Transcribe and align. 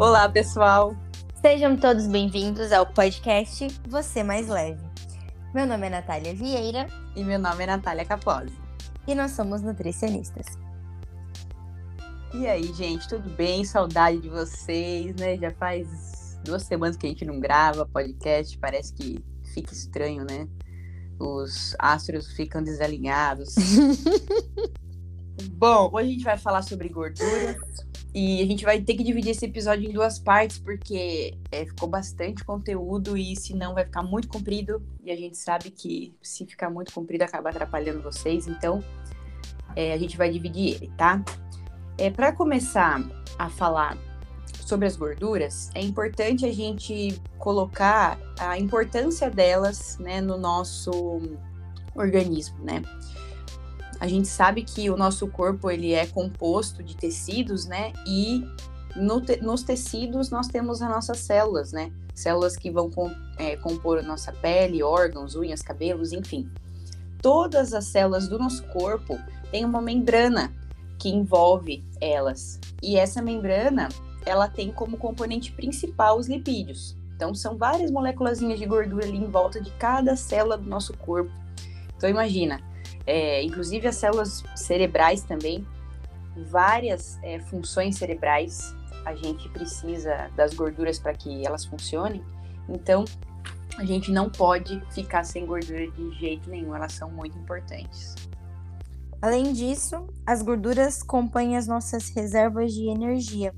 Olá, 0.00 0.28
pessoal! 0.28 0.94
Sejam 1.42 1.76
todos 1.76 2.06
bem-vindos 2.06 2.70
ao 2.70 2.86
podcast 2.86 3.66
Você 3.88 4.22
Mais 4.22 4.46
Leve. 4.46 4.80
Meu 5.52 5.66
nome 5.66 5.88
é 5.88 5.90
Natália 5.90 6.32
Vieira. 6.32 6.86
E 7.16 7.24
meu 7.24 7.36
nome 7.36 7.64
é 7.64 7.66
Natália 7.66 8.04
Capozzi. 8.04 8.56
E 9.08 9.14
nós 9.16 9.32
somos 9.32 9.60
nutricionistas. 9.60 10.46
E 12.32 12.46
aí, 12.46 12.72
gente, 12.74 13.08
tudo 13.08 13.28
bem? 13.30 13.64
Saudade 13.64 14.20
de 14.20 14.28
vocês, 14.28 15.16
né? 15.16 15.36
Já 15.36 15.50
faz 15.54 16.38
duas 16.44 16.62
semanas 16.62 16.96
que 16.96 17.04
a 17.04 17.10
gente 17.10 17.24
não 17.24 17.40
grava 17.40 17.84
podcast, 17.84 18.56
parece 18.56 18.94
que 18.94 19.18
fica 19.52 19.72
estranho, 19.72 20.24
né? 20.24 20.46
Os 21.18 21.74
astros 21.76 22.28
ficam 22.34 22.62
desalinhados. 22.62 23.56
Bom, 25.54 25.90
hoje 25.92 26.08
a 26.08 26.12
gente 26.12 26.24
vai 26.24 26.38
falar 26.38 26.62
sobre 26.62 26.88
gorduras 26.88 27.87
e 28.20 28.42
a 28.42 28.46
gente 28.46 28.64
vai 28.64 28.80
ter 28.80 28.94
que 28.94 29.04
dividir 29.04 29.30
esse 29.30 29.44
episódio 29.44 29.88
em 29.88 29.92
duas 29.92 30.18
partes 30.18 30.58
porque 30.58 31.38
é, 31.52 31.64
ficou 31.64 31.88
bastante 31.88 32.42
conteúdo 32.42 33.16
e 33.16 33.36
senão 33.36 33.74
vai 33.74 33.84
ficar 33.84 34.02
muito 34.02 34.26
comprido 34.26 34.82
e 35.04 35.12
a 35.12 35.14
gente 35.14 35.36
sabe 35.36 35.70
que 35.70 36.12
se 36.20 36.44
ficar 36.44 36.68
muito 36.68 36.92
comprido 36.92 37.22
acaba 37.22 37.50
atrapalhando 37.50 38.02
vocês, 38.02 38.48
então 38.48 38.82
é, 39.76 39.92
a 39.92 39.98
gente 39.98 40.16
vai 40.16 40.32
dividir 40.32 40.74
ele, 40.74 40.92
tá? 40.96 41.22
É, 41.96 42.10
Para 42.10 42.32
começar 42.32 43.00
a 43.38 43.48
falar 43.48 43.96
sobre 44.66 44.88
as 44.88 44.96
gorduras, 44.96 45.70
é 45.72 45.80
importante 45.80 46.44
a 46.44 46.52
gente 46.52 47.22
colocar 47.38 48.18
a 48.40 48.58
importância 48.58 49.30
delas 49.30 49.96
né, 49.98 50.20
no 50.20 50.36
nosso 50.36 50.90
organismo, 51.94 52.58
né? 52.64 52.82
A 54.00 54.06
gente 54.06 54.28
sabe 54.28 54.62
que 54.62 54.90
o 54.90 54.96
nosso 54.96 55.26
corpo 55.28 55.70
ele 55.70 55.92
é 55.92 56.06
composto 56.06 56.82
de 56.82 56.96
tecidos, 56.96 57.66
né? 57.66 57.92
E 58.06 58.44
no 58.96 59.20
te 59.20 59.40
nos 59.40 59.62
tecidos 59.62 60.30
nós 60.30 60.46
temos 60.48 60.80
as 60.80 60.88
nossas 60.88 61.18
células, 61.18 61.72
né? 61.72 61.92
Células 62.14 62.56
que 62.56 62.70
vão 62.70 62.90
com 62.90 63.10
é, 63.36 63.56
compor 63.56 63.98
a 63.98 64.02
nossa 64.02 64.32
pele, 64.32 64.82
órgãos, 64.82 65.34
unhas, 65.34 65.62
cabelos, 65.62 66.12
enfim. 66.12 66.48
Todas 67.20 67.74
as 67.74 67.86
células 67.86 68.28
do 68.28 68.38
nosso 68.38 68.62
corpo 68.68 69.18
têm 69.50 69.64
uma 69.64 69.80
membrana 69.80 70.52
que 70.98 71.08
envolve 71.08 71.82
elas. 72.00 72.60
E 72.82 72.96
essa 72.96 73.22
membrana, 73.22 73.88
ela 74.26 74.48
tem 74.48 74.70
como 74.70 74.96
componente 74.96 75.52
principal 75.52 76.18
os 76.18 76.28
lipídios. 76.28 76.96
Então, 77.14 77.34
são 77.34 77.56
várias 77.56 77.90
moléculas 77.90 78.38
de 78.38 78.66
gordura 78.66 79.04
ali 79.04 79.16
em 79.16 79.30
volta 79.30 79.60
de 79.60 79.70
cada 79.72 80.14
célula 80.16 80.56
do 80.56 80.68
nosso 80.68 80.96
corpo. 80.96 81.30
Então, 81.96 82.08
imagina, 82.08 82.60
é, 83.06 83.42
inclusive 83.42 83.86
as 83.88 83.96
células 83.96 84.42
cerebrais 84.54 85.22
também, 85.22 85.66
várias 86.46 87.18
é, 87.22 87.40
funções 87.40 87.96
cerebrais, 87.96 88.74
a 89.04 89.14
gente 89.14 89.48
precisa 89.48 90.30
das 90.36 90.54
gorduras 90.54 90.98
para 90.98 91.14
que 91.14 91.46
elas 91.46 91.64
funcionem. 91.64 92.22
Então, 92.68 93.04
a 93.78 93.84
gente 93.84 94.10
não 94.10 94.28
pode 94.28 94.82
ficar 94.90 95.24
sem 95.24 95.46
gordura 95.46 95.90
de 95.90 96.10
jeito 96.18 96.50
nenhum, 96.50 96.74
elas 96.74 96.92
são 96.92 97.10
muito 97.10 97.38
importantes. 97.38 98.14
Além 99.20 99.52
disso, 99.52 100.06
as 100.26 100.42
gorduras 100.42 101.02
compõem 101.02 101.56
as 101.56 101.66
nossas 101.66 102.08
reservas 102.10 102.72
de 102.72 102.88
energia. 102.88 103.52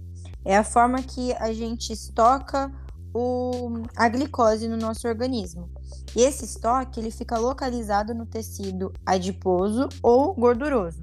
É 0.44 0.56
a 0.56 0.64
forma 0.64 1.02
que 1.02 1.32
a 1.34 1.52
gente 1.52 1.92
estoca 1.92 2.72
o, 3.12 3.82
a 3.94 4.08
glicose 4.08 4.68
no 4.68 4.76
nosso 4.76 5.06
organismo. 5.06 5.68
E 6.16 6.22
esse 6.22 6.44
estoque 6.44 6.98
ele 6.98 7.10
fica 7.10 7.38
localizado 7.38 8.14
no 8.14 8.26
tecido 8.26 8.92
adiposo 9.06 9.88
ou 10.02 10.34
gorduroso. 10.34 11.02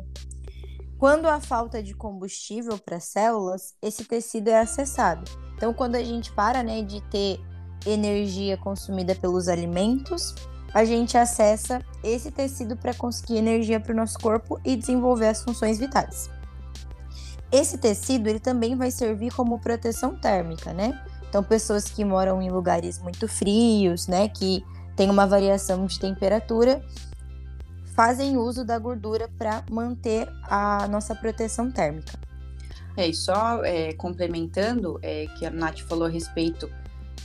Quando 0.98 1.28
há 1.28 1.40
falta 1.40 1.82
de 1.82 1.94
combustível 1.94 2.78
para 2.80 2.98
as 2.98 3.06
células, 3.06 3.76
esse 3.82 4.04
tecido 4.04 4.50
é 4.50 4.60
acessado. 4.60 5.30
Então, 5.56 5.74
quando 5.74 5.96
a 5.96 6.04
gente 6.04 6.32
para 6.32 6.64
né, 6.64 6.82
de 6.82 7.02
ter 7.10 7.40
energia 7.86 8.58
consumida 8.58 9.16
pelos 9.16 9.48
alimentos, 9.48 10.34
a 10.74 10.84
gente 10.84 11.18
acessa 11.18 11.82
esse 12.04 12.32
tecido 12.32 12.76
para 12.76 12.94
conseguir 12.94 13.38
energia 13.38 13.80
para 13.80 13.94
o 13.94 13.96
nosso 13.96 14.20
corpo 14.20 14.60
e 14.66 14.76
desenvolver 14.76 15.28
as 15.28 15.44
funções 15.44 15.80
vitais. 15.80 16.30
Esse 17.52 17.78
tecido 17.78 18.28
ele 18.28 18.40
também 18.40 18.76
vai 18.76 18.92
servir 18.92 19.34
como 19.34 19.60
proteção 19.60 20.16
térmica, 20.16 20.74
né? 20.74 21.00
Então, 21.30 21.44
pessoas 21.44 21.86
que 21.86 22.04
moram 22.04 22.42
em 22.42 22.50
lugares 22.50 23.00
muito 23.00 23.28
frios, 23.28 24.08
né, 24.08 24.28
que 24.28 24.64
tem 24.98 25.12
uma 25.12 25.28
variação 25.28 25.86
de 25.86 26.00
temperatura, 26.00 26.84
fazem 27.96 28.36
uso 28.36 28.66
da 28.66 28.78
gordura 28.80 29.30
para 29.38 29.64
manter 29.70 30.28
a 30.44 30.88
nossa 30.88 31.16
proteção 31.16 31.72
térmica. 31.72 32.20
É, 32.98 33.08
e 33.08 33.14
só 33.14 33.64
é, 33.64 33.94
complementando, 33.94 35.00
é, 35.04 35.28
que 35.38 35.46
a 35.46 35.52
Nath 35.52 35.82
falou 35.82 36.08
a 36.08 36.10
respeito 36.10 36.68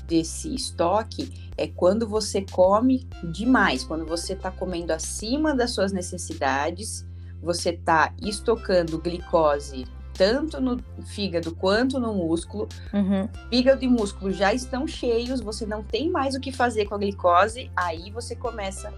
desse 0.07 0.55
estoque 0.55 1.51
é 1.57 1.67
quando 1.67 2.07
você 2.07 2.43
come 2.43 3.09
demais, 3.33 3.83
quando 3.83 4.05
você 4.05 4.35
está 4.35 4.51
comendo 4.51 4.93
acima 4.93 5.55
das 5.55 5.71
suas 5.71 5.93
necessidades, 5.93 7.07
você 7.41 7.71
está 7.71 8.15
estocando 8.21 9.01
glicose 9.01 9.87
tanto 10.15 10.61
no 10.61 10.79
fígado 11.07 11.55
quanto 11.55 11.99
no 11.99 12.15
músculo. 12.15 12.69
Uhum. 12.93 13.29
Fígado 13.51 13.85
e 13.85 13.89
músculo 13.89 14.31
já 14.31 14.53
estão 14.53 14.87
cheios, 14.87 15.41
você 15.41 15.67
não 15.67 15.83
tem 15.83 16.11
mais 16.11 16.35
o 16.35 16.41
que 16.41 16.53
fazer 16.53 16.87
com 16.87 16.95
a 16.95 16.99
glicose, 16.99 17.71
aí 17.77 18.11
você 18.11 18.37
começa 18.37 18.93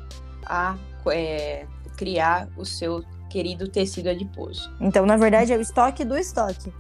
a 0.45 0.77
é, 1.09 1.67
criar 1.97 2.49
o 2.57 2.65
seu 2.65 3.05
querido 3.31 3.69
tecido 3.69 4.09
adiposo. 4.09 4.73
Então, 4.81 5.07
na 5.07 5.17
verdade, 5.17 5.53
é 5.53 5.57
o 5.57 5.61
estoque 5.61 6.05
do 6.05 6.17
estoque. 6.17 6.73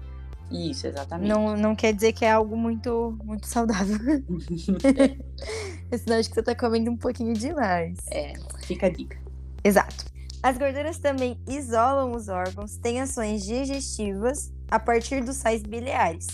Isso, 0.50 0.86
exatamente. 0.86 1.28
Não, 1.28 1.56
não 1.56 1.74
quer 1.74 1.92
dizer 1.92 2.12
que 2.12 2.24
é 2.24 2.30
algo 2.30 2.56
muito, 2.56 3.16
muito 3.24 3.46
saudável. 3.46 3.98
sinal 5.98 6.20
de 6.20 6.28
que 6.28 6.34
você 6.34 6.42
tá 6.42 6.54
comendo 6.54 6.90
um 6.90 6.96
pouquinho 6.96 7.34
demais. 7.34 7.98
É, 8.10 8.34
fica 8.62 8.86
a 8.86 8.90
dica. 8.90 9.18
Exato. 9.62 10.13
As 10.44 10.58
gorduras 10.58 10.98
também 10.98 11.40
isolam 11.48 12.12
os 12.12 12.28
órgãos, 12.28 12.76
têm 12.76 13.00
ações 13.00 13.46
digestivas 13.46 14.52
a 14.70 14.78
partir 14.78 15.24
dos 15.24 15.36
sais 15.36 15.62
biliares. 15.62 16.26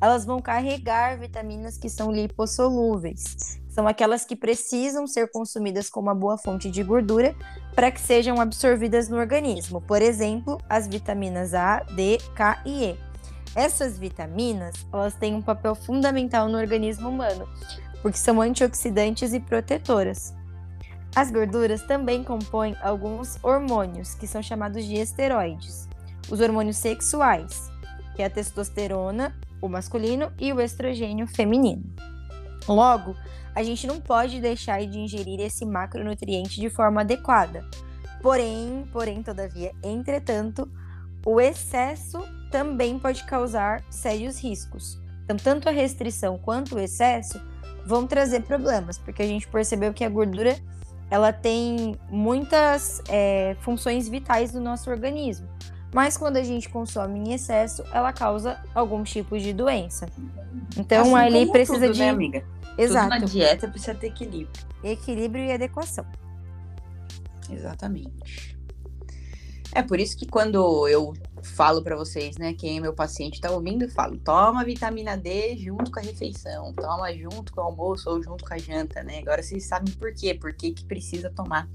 Elas 0.00 0.24
vão 0.24 0.40
carregar 0.40 1.18
vitaminas 1.18 1.76
que 1.76 1.88
são 1.88 2.12
lipossolúveis. 2.12 3.58
São 3.68 3.88
aquelas 3.88 4.24
que 4.24 4.36
precisam 4.36 5.08
ser 5.08 5.32
consumidas 5.32 5.90
como 5.90 6.06
uma 6.06 6.14
boa 6.14 6.38
fonte 6.38 6.70
de 6.70 6.84
gordura 6.84 7.34
para 7.74 7.90
que 7.90 8.00
sejam 8.00 8.40
absorvidas 8.40 9.08
no 9.08 9.16
organismo. 9.16 9.80
Por 9.80 10.02
exemplo, 10.02 10.60
as 10.68 10.86
vitaminas 10.86 11.52
A, 11.52 11.80
D, 11.80 12.18
K 12.36 12.62
e 12.64 12.84
E. 12.84 12.98
Essas 13.56 13.98
vitaminas, 13.98 14.86
elas 14.92 15.14
têm 15.14 15.34
um 15.34 15.42
papel 15.42 15.74
fundamental 15.74 16.48
no 16.48 16.58
organismo 16.58 17.08
humano, 17.08 17.48
porque 18.02 18.18
são 18.18 18.40
antioxidantes 18.40 19.32
e 19.32 19.40
protetoras. 19.40 20.37
As 21.14 21.30
gorduras 21.30 21.82
também 21.82 22.22
compõem 22.22 22.76
alguns 22.82 23.42
hormônios, 23.42 24.14
que 24.14 24.26
são 24.26 24.42
chamados 24.42 24.84
de 24.84 24.94
esteroides. 24.94 25.88
Os 26.30 26.40
hormônios 26.40 26.76
sexuais, 26.76 27.70
que 28.14 28.22
é 28.22 28.26
a 28.26 28.30
testosterona, 28.30 29.34
o 29.60 29.68
masculino, 29.68 30.32
e 30.38 30.52
o 30.52 30.60
estrogênio 30.60 31.26
feminino. 31.26 31.84
Logo, 32.68 33.16
a 33.54 33.62
gente 33.62 33.86
não 33.86 34.00
pode 34.00 34.40
deixar 34.40 34.86
de 34.86 34.98
ingerir 34.98 35.40
esse 35.40 35.64
macronutriente 35.64 36.60
de 36.60 36.70
forma 36.70 37.00
adequada. 37.00 37.64
Porém, 38.22 38.84
porém, 38.92 39.22
todavia, 39.22 39.72
entretanto, 39.82 40.70
o 41.24 41.40
excesso 41.40 42.22
também 42.50 42.98
pode 42.98 43.24
causar 43.24 43.82
sérios 43.90 44.38
riscos. 44.42 45.00
Então, 45.24 45.36
tanto 45.36 45.68
a 45.68 45.72
restrição 45.72 46.38
quanto 46.38 46.74
o 46.74 46.78
excesso 46.78 47.40
vão 47.84 48.06
trazer 48.06 48.42
problemas, 48.42 48.98
porque 48.98 49.22
a 49.22 49.26
gente 49.26 49.48
percebeu 49.48 49.92
que 49.92 50.04
a 50.04 50.08
gordura 50.08 50.56
ela 51.10 51.32
tem 51.32 51.96
muitas 52.10 53.02
é, 53.08 53.56
funções 53.60 54.08
vitais 54.08 54.52
do 54.52 54.60
nosso 54.60 54.90
organismo. 54.90 55.48
Mas 55.92 56.16
quando 56.18 56.36
a 56.36 56.42
gente 56.42 56.68
consome 56.68 57.18
em 57.18 57.32
excesso, 57.32 57.82
ela 57.92 58.12
causa 58.12 58.62
algum 58.74 59.02
tipo 59.02 59.38
de 59.38 59.52
doença. 59.52 60.06
Então 60.76 61.16
assim 61.16 61.38
ali 61.38 61.50
precisa 61.50 61.86
tudo, 61.86 61.92
de. 61.94 62.00
Né, 62.00 62.10
amiga? 62.10 62.44
Exato. 62.76 63.10
Tudo 63.10 63.20
na 63.20 63.26
dieta 63.26 63.68
precisa 63.68 63.94
ter 63.94 64.08
equilíbrio. 64.08 64.66
Equilíbrio 64.84 65.44
e 65.44 65.52
adequação. 65.52 66.04
Exatamente. 67.50 68.57
É 69.78 69.82
por 69.84 70.00
isso 70.00 70.16
que 70.16 70.26
quando 70.26 70.88
eu 70.88 71.14
falo 71.40 71.80
para 71.84 71.94
vocês, 71.94 72.36
né, 72.36 72.52
quem 72.52 72.78
é 72.78 72.80
meu 72.80 72.92
paciente 72.92 73.40
tá 73.40 73.48
ouvindo, 73.48 73.84
eu 73.84 73.88
falo, 73.88 74.18
toma 74.18 74.64
vitamina 74.64 75.16
D 75.16 75.56
junto 75.56 75.92
com 75.92 76.00
a 76.00 76.02
refeição, 76.02 76.72
toma 76.72 77.14
junto 77.14 77.52
com 77.52 77.60
o 77.60 77.64
almoço 77.64 78.10
ou 78.10 78.20
junto 78.20 78.44
com 78.44 78.52
a 78.52 78.58
janta, 78.58 79.04
né? 79.04 79.20
Agora 79.20 79.40
vocês 79.40 79.64
sabem 79.66 79.94
por 79.94 80.12
quê, 80.12 80.34
por 80.34 80.52
que 80.52 80.72
que 80.72 80.84
precisa 80.84 81.30
tomar 81.30 81.68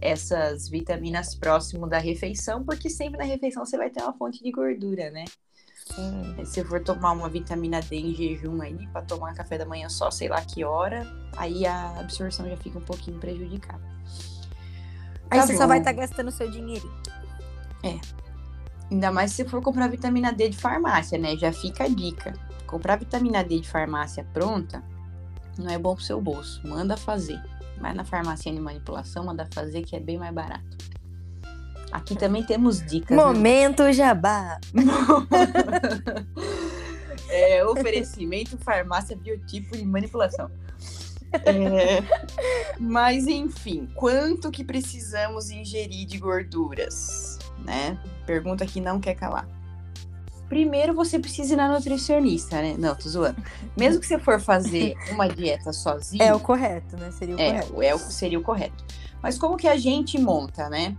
essas 0.00 0.66
vitaminas 0.66 1.34
próximo 1.34 1.86
da 1.86 1.98
refeição, 1.98 2.64
porque 2.64 2.88
sempre 2.88 3.18
na 3.18 3.24
refeição 3.24 3.66
você 3.66 3.76
vai 3.76 3.90
ter 3.90 4.02
uma 4.02 4.14
fonte 4.14 4.42
de 4.42 4.50
gordura, 4.50 5.10
né? 5.10 5.26
Sim. 5.94 6.42
Se 6.46 6.64
for 6.64 6.82
tomar 6.82 7.12
uma 7.12 7.28
vitamina 7.28 7.82
D 7.82 7.96
em 7.96 8.14
jejum 8.14 8.62
aí, 8.62 8.86
para 8.94 9.02
tomar 9.02 9.34
café 9.34 9.58
da 9.58 9.66
manhã 9.66 9.90
só 9.90 10.10
sei 10.10 10.30
lá 10.30 10.40
que 10.42 10.64
hora, 10.64 11.06
aí 11.36 11.66
a 11.66 12.00
absorção 12.00 12.48
já 12.48 12.56
fica 12.56 12.78
um 12.78 12.82
pouquinho 12.82 13.20
prejudicada. 13.20 13.82
Aí 15.30 15.38
Tá 15.38 15.46
você 15.46 15.52
bom. 15.52 15.58
só 15.58 15.66
vai 15.66 15.80
estar 15.80 15.92
gastando 15.92 16.30
seu 16.30 16.50
dinheirinho. 16.50 17.01
Ainda 18.90 19.10
mais 19.10 19.32
se 19.32 19.44
for 19.44 19.62
comprar 19.62 19.88
vitamina 19.88 20.32
D 20.32 20.50
de 20.50 20.56
farmácia, 20.56 21.18
né? 21.18 21.36
Já 21.36 21.52
fica 21.52 21.84
a 21.84 21.88
dica. 21.88 22.34
comprar 22.66 22.96
vitamina 22.96 23.42
D 23.42 23.60
de 23.60 23.68
farmácia 23.68 24.24
pronta 24.32 24.82
não 25.58 25.70
é 25.70 25.78
bom 25.78 25.94
pro 25.94 26.04
seu 26.04 26.20
bolso. 26.20 26.60
Manda 26.66 26.96
fazer. 26.96 27.40
Vai 27.80 27.94
na 27.94 28.04
farmácia 28.04 28.52
de 28.52 28.60
manipulação, 28.60 29.24
manda 29.24 29.48
fazer 29.52 29.82
que 29.82 29.96
é 29.96 30.00
bem 30.00 30.18
mais 30.18 30.34
barato. 30.34 30.76
Aqui 31.90 32.16
também 32.16 32.42
temos 32.42 32.84
dicas. 32.84 33.16
né? 33.16 33.22
Momento 33.22 33.82
né? 33.82 33.92
jabá. 33.92 34.58
é, 37.28 37.64
oferecimento 37.66 38.56
farmácia 38.58 39.16
biotipo 39.16 39.76
de 39.76 39.84
manipulação. 39.84 40.50
É, 41.32 42.02
mas 42.78 43.26
enfim, 43.26 43.88
quanto 43.94 44.50
que 44.50 44.62
precisamos 44.62 45.50
ingerir 45.50 46.06
de 46.06 46.18
gorduras, 46.18 47.38
né? 47.58 47.98
Pergunta 48.26 48.66
que 48.66 48.80
não 48.80 49.00
quer 49.00 49.14
calar. 49.14 49.48
Primeiro 50.48 50.94
você 50.94 51.18
precisa 51.18 51.54
ir 51.54 51.56
na 51.56 51.66
nutricionista, 51.66 52.60
né? 52.60 52.74
Não, 52.78 52.94
tô 52.94 53.08
zoando. 53.08 53.42
Mesmo 53.76 54.00
que 54.00 54.06
você 54.06 54.18
for 54.18 54.38
fazer 54.38 54.94
uma 55.10 55.26
dieta 55.26 55.72
sozinho. 55.72 56.22
É 56.22 56.34
o 56.34 56.40
correto, 56.40 56.96
né? 56.96 57.10
Seria 57.10 57.36
o 57.36 57.40
é, 57.40 57.52
correto. 57.52 57.82
É 57.82 57.94
o 57.94 57.98
seria 57.98 58.38
o 58.38 58.42
correto. 58.42 58.84
Mas 59.22 59.38
como 59.38 59.56
que 59.56 59.66
a 59.66 59.76
gente 59.76 60.18
monta, 60.18 60.68
né? 60.68 60.96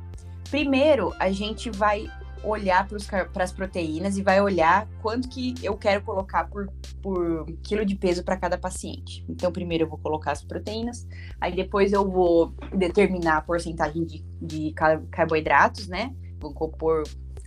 Primeiro, 0.50 1.14
a 1.20 1.32
gente 1.32 1.70
vai 1.70 2.10
olhar 2.44 2.88
para 3.32 3.44
as 3.44 3.52
proteínas 3.52 4.18
e 4.18 4.22
vai 4.22 4.42
olhar 4.42 4.88
quanto 5.02 5.30
que 5.30 5.56
eu 5.64 5.78
quero 5.78 6.02
colocar 6.02 6.50
por, 6.50 6.68
por 7.02 7.46
quilo 7.64 7.86
de 7.86 7.96
peso 7.96 8.24
para 8.24 8.38
cada 8.38 8.58
paciente. 8.58 9.26
Então, 9.30 9.52
primeiro 9.52 9.86
eu 9.86 9.90
vou 9.90 9.98
colocar 9.98 10.34
as 10.34 10.44
proteínas, 10.44 11.08
aí 11.40 11.56
depois 11.56 11.94
eu 11.94 12.10
vou 12.10 12.54
determinar 12.76 13.38
a 13.38 13.42
porcentagem 13.42 14.04
de, 14.04 14.26
de 14.42 14.74
carboidratos, 15.10 15.88
né? 15.88 16.14
Compor 16.51 17.04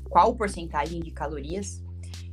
qual 0.09 0.35
porcentagem 0.37 1.01
de 1.01 1.11
calorias. 1.11 1.83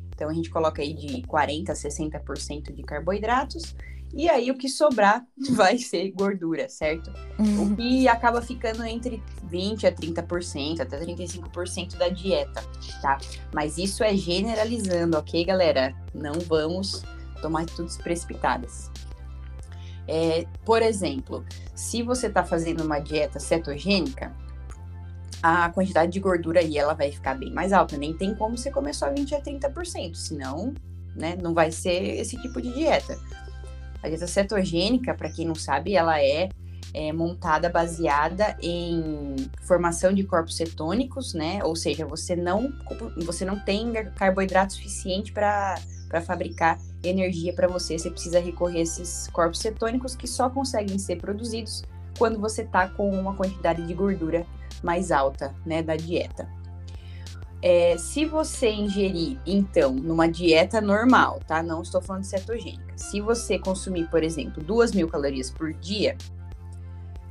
Então, 0.09 0.29
a 0.29 0.33
gente 0.33 0.49
coloca 0.49 0.81
aí 0.81 0.93
de 0.93 1.23
40% 1.23 1.69
a 1.69 1.73
60% 1.73 2.71
de 2.71 2.83
carboidratos. 2.83 3.75
E 4.15 4.29
aí 4.29 4.51
o 4.51 4.55
que 4.55 4.69
sobrar 4.69 5.25
vai 5.51 5.77
ser 5.79 6.11
gordura, 6.11 6.69
certo? 6.69 7.11
Uhum. 7.39 7.63
O 7.63 7.75
que 7.75 8.07
acaba 8.07 8.41
ficando 8.41 8.85
entre 8.85 9.23
20 9.45 9.87
a 9.87 9.91
30%, 9.91 10.81
até 10.81 10.99
35% 10.99 11.97
da 11.97 12.09
dieta, 12.09 12.63
tá? 13.01 13.17
Mas 13.53 13.79
isso 13.79 14.03
é 14.03 14.15
generalizando, 14.15 15.17
ok, 15.17 15.43
galera? 15.43 15.95
Não 16.13 16.33
vamos 16.33 17.03
tomar 17.41 17.63
atitudes 17.63 17.97
precipitadas. 17.97 18.91
É, 20.07 20.45
por 20.63 20.81
exemplo, 20.81 21.43
se 21.73 22.03
você 22.03 22.27
está 22.27 22.43
fazendo 22.43 22.83
uma 22.83 22.99
dieta 22.99 23.39
cetogênica, 23.39 24.35
a 25.43 25.69
quantidade 25.69 26.09
de 26.09 26.21
gordura 26.21 26.61
aí 26.61 26.77
ela 26.77 26.93
vai 26.93 27.11
ficar 27.11 27.35
bem 27.35 27.51
mais 27.51 27.73
alta. 27.73 27.97
Nem 27.97 28.13
tem 28.13 28.33
como 28.33 28.57
você 28.57 28.71
comer 28.71 28.95
só 28.95 29.11
20 29.13 29.35
a 29.35 29.41
30%, 29.41 30.15
senão, 30.15 30.73
né, 31.13 31.35
não 31.35 31.53
vai 31.53 31.69
ser 31.69 32.17
esse 32.17 32.41
tipo 32.41 32.61
de 32.61 32.73
dieta. 32.73 33.19
A 34.01 34.07
dieta 34.07 34.25
cetogênica, 34.25 35.13
para 35.13 35.29
quem 35.29 35.45
não 35.45 35.53
sabe, 35.53 35.95
ela 35.95 36.17
é, 36.21 36.47
é, 36.93 37.11
montada 37.11 37.69
baseada 37.69 38.55
em 38.61 39.35
formação 39.63 40.13
de 40.13 40.23
corpos 40.23 40.55
cetônicos, 40.55 41.33
né? 41.33 41.61
Ou 41.63 41.75
seja, 41.75 42.05
você 42.05 42.37
não, 42.37 42.71
você 43.17 43.43
não 43.43 43.59
tem 43.59 43.91
carboidrato 44.15 44.73
suficiente 44.73 45.33
para 45.33 45.77
fabricar 46.25 46.79
energia 47.03 47.51
para 47.51 47.67
você. 47.67 47.97
Você 47.97 48.09
precisa 48.09 48.39
recorrer 48.39 48.79
a 48.79 48.83
esses 48.83 49.27
corpos 49.27 49.59
cetônicos 49.59 50.15
que 50.15 50.27
só 50.27 50.49
conseguem 50.49 50.97
ser 50.97 51.17
produzidos 51.17 51.83
quando 52.17 52.39
você 52.39 52.61
está 52.61 52.87
com 52.87 53.09
uma 53.09 53.35
quantidade 53.35 53.85
de 53.85 53.93
gordura 53.93 54.45
mais 54.83 55.11
alta, 55.11 55.55
né, 55.65 55.81
da 55.81 55.95
dieta. 55.95 56.47
É, 57.61 57.97
se 57.97 58.25
você 58.25 58.69
ingerir, 58.69 59.39
então, 59.45 59.93
numa 59.93 60.27
dieta 60.27 60.81
normal, 60.81 61.39
tá? 61.47 61.63
Não 61.63 61.81
estou 61.81 62.01
falando 62.01 62.23
de 62.23 62.27
cetogênica. 62.27 62.93
Se 62.97 63.21
você 63.21 63.57
consumir, 63.57 64.09
por 64.09 64.21
exemplo, 64.21 64.61
2 64.61 64.91
mil 64.91 65.07
calorias 65.07 65.49
por 65.49 65.71
dia, 65.73 66.17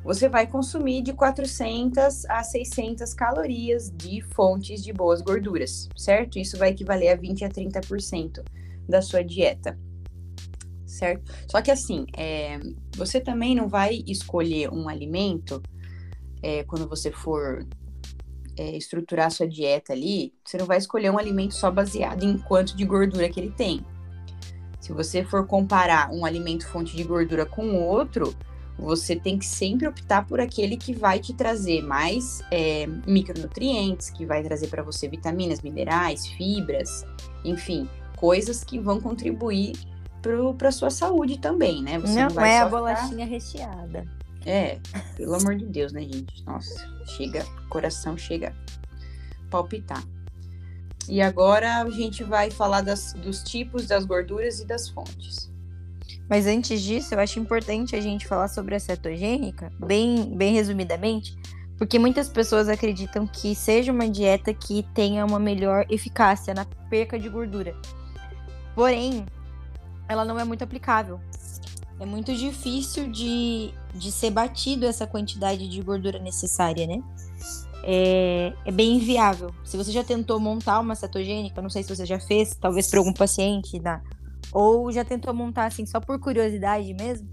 você 0.02 0.30
vai 0.30 0.46
consumir 0.46 1.02
de 1.02 1.12
400 1.12 2.24
a 2.30 2.42
600 2.42 3.12
calorias 3.14 3.92
de 3.94 4.22
fontes 4.34 4.82
de 4.82 4.92
boas 4.92 5.20
gorduras, 5.20 5.88
certo? 5.94 6.38
Isso 6.38 6.56
vai 6.56 6.70
equivaler 6.70 7.12
a 7.12 7.14
20 7.14 7.44
a 7.44 7.48
30% 7.50 8.42
da 8.88 9.02
sua 9.02 9.22
dieta, 9.22 9.78
certo? 10.86 11.32
Só 11.46 11.62
que 11.62 11.70
assim, 11.70 12.06
é, 12.16 12.58
você 12.96 13.20
também 13.20 13.54
não 13.54 13.68
vai 13.68 14.02
escolher 14.06 14.70
um 14.70 14.88
alimento 14.88 15.62
é, 16.42 16.64
quando 16.64 16.88
você 16.88 17.10
for 17.10 17.66
é, 18.56 18.76
estruturar 18.76 19.30
sua 19.30 19.48
dieta 19.48 19.92
ali, 19.92 20.34
você 20.44 20.58
não 20.58 20.66
vai 20.66 20.78
escolher 20.78 21.10
um 21.10 21.18
alimento 21.18 21.54
só 21.54 21.70
baseado 21.70 22.24
em 22.24 22.36
quanto 22.38 22.76
de 22.76 22.84
gordura 22.84 23.28
que 23.28 23.40
ele 23.40 23.50
tem. 23.50 23.84
Se 24.80 24.92
você 24.92 25.24
for 25.24 25.46
comparar 25.46 26.10
um 26.10 26.24
alimento 26.24 26.66
fonte 26.66 26.96
de 26.96 27.04
gordura 27.04 27.46
com 27.46 27.76
outro, 27.76 28.34
você 28.76 29.14
tem 29.14 29.38
que 29.38 29.46
sempre 29.46 29.86
optar 29.86 30.26
por 30.26 30.40
aquele 30.40 30.76
que 30.76 30.92
vai 30.92 31.20
te 31.20 31.32
trazer 31.32 31.82
mais 31.82 32.42
é, 32.50 32.86
micronutrientes, 33.06 34.10
que 34.10 34.26
vai 34.26 34.42
trazer 34.42 34.66
para 34.68 34.82
você 34.82 35.08
vitaminas, 35.08 35.60
minerais, 35.60 36.26
fibras, 36.26 37.06
enfim, 37.44 37.88
coisas 38.16 38.64
que 38.64 38.78
vão 38.78 39.00
contribuir 39.00 39.74
para 40.56 40.68
a 40.68 40.72
sua 40.72 40.90
saúde 40.90 41.38
também, 41.38 41.82
né? 41.82 41.98
Você 41.98 42.24
não, 42.24 42.34
não 42.34 42.44
é 42.44 42.60
a 42.60 42.68
bolachinha 42.68 43.26
ficar... 43.26 43.30
recheada. 43.30 44.21
É, 44.46 44.78
pelo 45.16 45.34
amor 45.34 45.56
de 45.56 45.66
Deus, 45.66 45.92
né, 45.92 46.02
gente? 46.02 46.44
Nossa, 46.44 46.86
chega, 47.06 47.44
coração 47.68 48.16
chega 48.16 48.54
palpitar. 49.50 50.02
E 51.08 51.20
agora 51.20 51.82
a 51.82 51.90
gente 51.90 52.22
vai 52.24 52.50
falar 52.50 52.80
das, 52.80 53.12
dos 53.14 53.42
tipos 53.42 53.86
das 53.86 54.04
gorduras 54.04 54.60
e 54.60 54.66
das 54.66 54.88
fontes. 54.88 55.50
Mas 56.28 56.46
antes 56.46 56.80
disso, 56.80 57.14
eu 57.14 57.20
acho 57.20 57.38
importante 57.38 57.94
a 57.94 58.00
gente 58.00 58.26
falar 58.26 58.48
sobre 58.48 58.74
a 58.74 58.80
cetogênica, 58.80 59.70
bem, 59.78 60.34
bem 60.36 60.54
resumidamente, 60.54 61.36
porque 61.76 61.98
muitas 61.98 62.28
pessoas 62.28 62.68
acreditam 62.68 63.26
que 63.26 63.54
seja 63.54 63.92
uma 63.92 64.08
dieta 64.08 64.54
que 64.54 64.86
tenha 64.94 65.24
uma 65.26 65.38
melhor 65.38 65.84
eficácia 65.90 66.54
na 66.54 66.64
perca 66.88 67.18
de 67.18 67.28
gordura. 67.28 67.76
Porém, 68.74 69.26
ela 70.08 70.24
não 70.24 70.38
é 70.38 70.44
muito 70.44 70.62
aplicável. 70.62 71.20
É 71.98 72.06
muito 72.06 72.34
difícil 72.34 73.10
de, 73.10 73.74
de 73.94 74.10
ser 74.10 74.30
batido 74.30 74.86
essa 74.86 75.06
quantidade 75.06 75.68
de 75.68 75.82
gordura 75.82 76.18
necessária, 76.18 76.86
né? 76.86 77.02
É, 77.84 78.52
é, 78.64 78.70
bem 78.70 78.96
inviável. 78.96 79.52
Se 79.64 79.76
você 79.76 79.90
já 79.90 80.04
tentou 80.04 80.38
montar 80.38 80.78
uma 80.78 80.94
cetogênica, 80.94 81.60
não 81.60 81.70
sei 81.70 81.82
se 81.82 81.94
você 81.94 82.06
já 82.06 82.20
fez, 82.20 82.54
talvez 82.54 82.88
para 82.88 83.00
algum 83.00 83.12
paciente, 83.12 83.80
né? 83.80 84.00
ou 84.52 84.92
já 84.92 85.04
tentou 85.04 85.32
montar 85.32 85.66
assim 85.66 85.86
só 85.86 85.98
por 85.98 86.18
curiosidade 86.20 86.92
mesmo, 86.94 87.28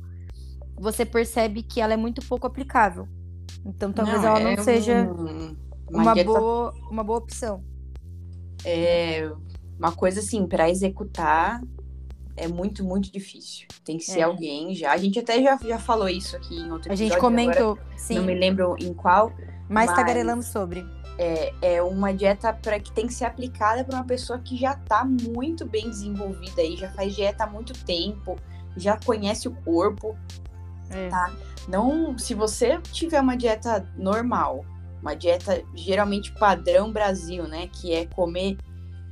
você 0.77 1.05
percebe 1.05 1.61
que 1.61 1.81
ela 1.81 1.93
é 1.93 1.97
muito 1.97 2.25
pouco 2.25 2.47
aplicável. 2.47 3.07
Então 3.65 3.91
talvez 3.91 4.21
não, 4.21 4.29
ela 4.29 4.39
não 4.39 4.49
é 4.51 4.57
seja 4.57 5.03
um, 5.03 5.55
uma, 5.89 6.03
uma 6.03 6.13
dieta... 6.13 6.31
boa, 6.31 6.73
uma 6.89 7.03
boa 7.03 7.19
opção. 7.19 7.63
É 8.63 9.29
uma 9.77 9.91
coisa 9.91 10.21
assim, 10.21 10.47
para 10.47 10.69
executar 10.69 11.61
é 12.39 12.47
muito, 12.47 12.83
muito 12.83 13.11
difícil. 13.11 13.67
Tem 13.83 13.97
que 13.97 14.03
ser 14.03 14.19
é. 14.19 14.23
alguém 14.23 14.73
já. 14.73 14.91
A 14.91 14.97
gente 14.97 15.19
até 15.19 15.41
já, 15.41 15.57
já 15.57 15.77
falou 15.77 16.07
isso 16.07 16.35
aqui 16.35 16.55
em 16.55 16.71
outro 16.71 16.91
episódio. 16.91 16.93
A 16.93 16.95
gente 16.95 17.17
comentou, 17.17 17.77
sim. 17.97 18.15
Não 18.15 18.23
me 18.23 18.33
lembro 18.33 18.75
em 18.79 18.93
qual. 18.93 19.31
Mas, 19.67 19.87
mas 19.87 19.95
tagarelamos 19.95 20.47
sobre. 20.47 20.85
É, 21.17 21.53
é 21.61 21.83
uma 21.83 22.13
dieta 22.13 22.53
para 22.53 22.79
que 22.79 22.91
tem 22.93 23.05
que 23.05 23.13
ser 23.13 23.25
aplicada 23.25 23.83
para 23.83 23.95
uma 23.95 24.05
pessoa 24.05 24.39
que 24.39 24.55
já 24.55 24.71
está 24.71 25.03
muito 25.03 25.65
bem 25.65 25.89
desenvolvida 25.89 26.61
aí, 26.61 26.77
já 26.77 26.89
faz 26.91 27.13
dieta 27.13 27.43
há 27.43 27.47
muito 27.47 27.73
tempo, 27.83 28.37
já 28.77 28.97
conhece 28.97 29.47
o 29.47 29.51
corpo, 29.51 30.17
é. 30.89 31.09
tá? 31.09 31.33
Não, 31.67 32.17
se 32.17 32.33
você 32.33 32.79
tiver 32.93 33.19
uma 33.19 33.35
dieta 33.35 33.85
normal, 33.97 34.65
uma 35.01 35.13
dieta 35.13 35.61
geralmente 35.75 36.31
padrão 36.33 36.91
Brasil, 36.91 37.43
né, 37.47 37.67
que 37.67 37.93
é 37.93 38.05
comer 38.05 38.57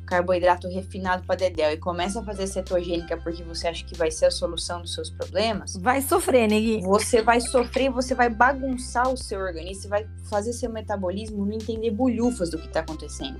carboidrato 0.07 0.67
refinado 0.69 1.23
para 1.23 1.35
dedéu 1.35 1.71
e 1.71 1.77
começa 1.77 2.21
a 2.21 2.23
fazer 2.23 2.47
cetogênica 2.47 3.17
porque 3.17 3.43
você 3.43 3.67
acha 3.67 3.85
que 3.85 3.95
vai 3.95 4.09
ser 4.09 4.25
a 4.25 4.31
solução 4.31 4.81
dos 4.81 4.93
seus 4.93 5.09
problemas, 5.09 5.75
vai 5.75 6.01
sofrer? 6.01 6.47
Gui? 6.47 6.81
Você 6.81 7.21
vai 7.21 7.41
sofrer, 7.41 7.91
você 7.91 8.15
vai 8.15 8.29
bagunçar 8.29 9.09
o 9.11 9.17
seu 9.17 9.39
organismo, 9.39 9.83
você 9.83 9.87
vai 9.87 10.07
fazer 10.29 10.53
seu 10.53 10.71
metabolismo 10.71 11.45
não 11.45 11.53
entender 11.53 11.91
bolhufas 11.91 12.49
do 12.49 12.57
que 12.57 12.67
está 12.67 12.79
acontecendo. 12.79 13.39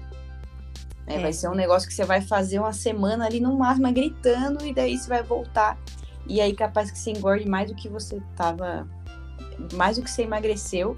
É, 1.08 1.16
é. 1.16 1.20
Vai 1.20 1.34
ser 1.34 1.48
um 1.48 1.56
negócio 1.56 1.88
que 1.88 1.96
você 1.96 2.04
vai 2.04 2.22
fazer 2.22 2.60
uma 2.60 2.74
semana 2.74 3.26
ali 3.26 3.40
no 3.40 3.58
máximo, 3.58 3.92
gritando, 3.94 4.66
e 4.66 4.74
daí 4.74 4.98
você 4.98 5.08
vai 5.08 5.24
voltar. 5.24 5.80
E 6.28 6.42
aí 6.42 6.54
capaz 6.54 6.92
que 6.92 7.00
você 7.00 7.12
engorde 7.12 7.48
mais 7.48 7.70
do 7.70 7.76
que 7.76 7.88
você 7.88 8.22
tava. 8.36 8.86
Mais 9.74 9.98
do 9.98 10.04
que 10.04 10.12
você 10.12 10.24
emagreceu 10.24 10.96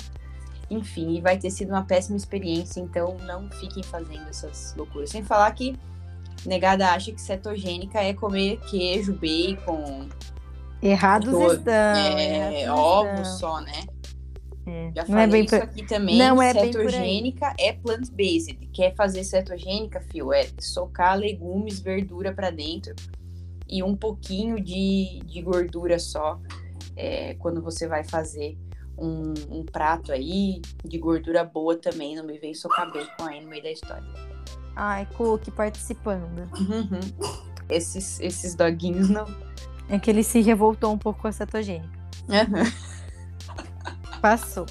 enfim, 0.70 1.16
e 1.16 1.22
vai 1.22 1.38
ter 1.38 1.50
sido 1.50 1.70
uma 1.70 1.84
péssima 1.84 2.18
experiência, 2.18 2.80
então 2.80 3.18
não 3.26 3.50
fiquem 3.52 3.84
fazendo 3.84 4.28
essas 4.30 4.76
loucuras. 4.76 5.10
Sem 5.10 5.24
falar 5.24 5.52
que 5.52 5.76
negada 6.46 6.90
acha 6.92 7.12
que 7.12 7.22
cetogênica 7.22 8.00
é 8.00 8.14
comer 8.14 8.60
queijo, 8.70 9.14
bacon. 9.14 10.08
Errados 10.82 11.32
todo, 11.32 11.54
estão. 11.54 11.74
É, 11.74 12.72
ovos 12.72 13.28
só, 13.40 13.60
né? 13.62 13.84
É. 14.66 14.92
Já 14.96 15.06
falei 15.06 15.16
não 15.16 15.20
é 15.20 15.28
bem 15.28 15.46
isso 15.46 15.56
por... 15.56 15.64
aqui 15.64 15.86
também. 15.86 16.18
Não 16.18 16.42
é 16.42 16.54
cetogênica 16.54 17.54
é 17.60 17.74
plant-based. 17.74 18.70
Quer 18.72 18.96
fazer 18.96 19.24
cetogênica, 19.24 20.00
fio? 20.00 20.32
É 20.32 20.48
socar 20.60 21.18
legumes, 21.18 21.80
verdura 21.80 22.34
para 22.34 22.50
dentro 22.52 22.96
e 23.70 23.84
um 23.84 23.96
pouquinho 23.96 24.60
de, 24.60 25.22
de 25.26 25.42
gordura 25.42 26.00
só 26.00 26.40
é, 26.96 27.36
quando 27.36 27.62
você 27.62 27.88
vai 27.88 28.04
fazer 28.04 28.58
um, 29.00 29.34
um, 29.50 29.66
prato 29.66 30.12
aí 30.12 30.62
de 30.84 30.98
gordura 30.98 31.44
boa 31.44 31.76
também. 31.76 32.16
Não 32.16 32.24
me 32.24 32.38
vem 32.38 32.54
socar 32.54 32.92
bacon 32.92 33.26
aí 33.26 33.42
no 33.42 33.50
meio 33.50 33.64
da 33.64 33.72
história. 33.72 34.08
Ai, 34.76 35.08
Cook 35.18 35.50
participando. 35.52 36.50
Uhum. 36.58 37.00
Esses, 37.70 38.20
esses 38.20 38.56
doguinhos 38.56 39.10
não. 39.10 39.26
É 39.88 39.98
que 39.98 40.10
ele 40.10 40.24
se 40.24 40.42
revoltou 40.42 40.94
um 40.94 40.98
pouco 40.98 41.22
com 41.22 41.28
a 41.28 41.32
cetogênica. 41.32 42.00
Uhum. 42.28 44.20
Passou. 44.22 44.66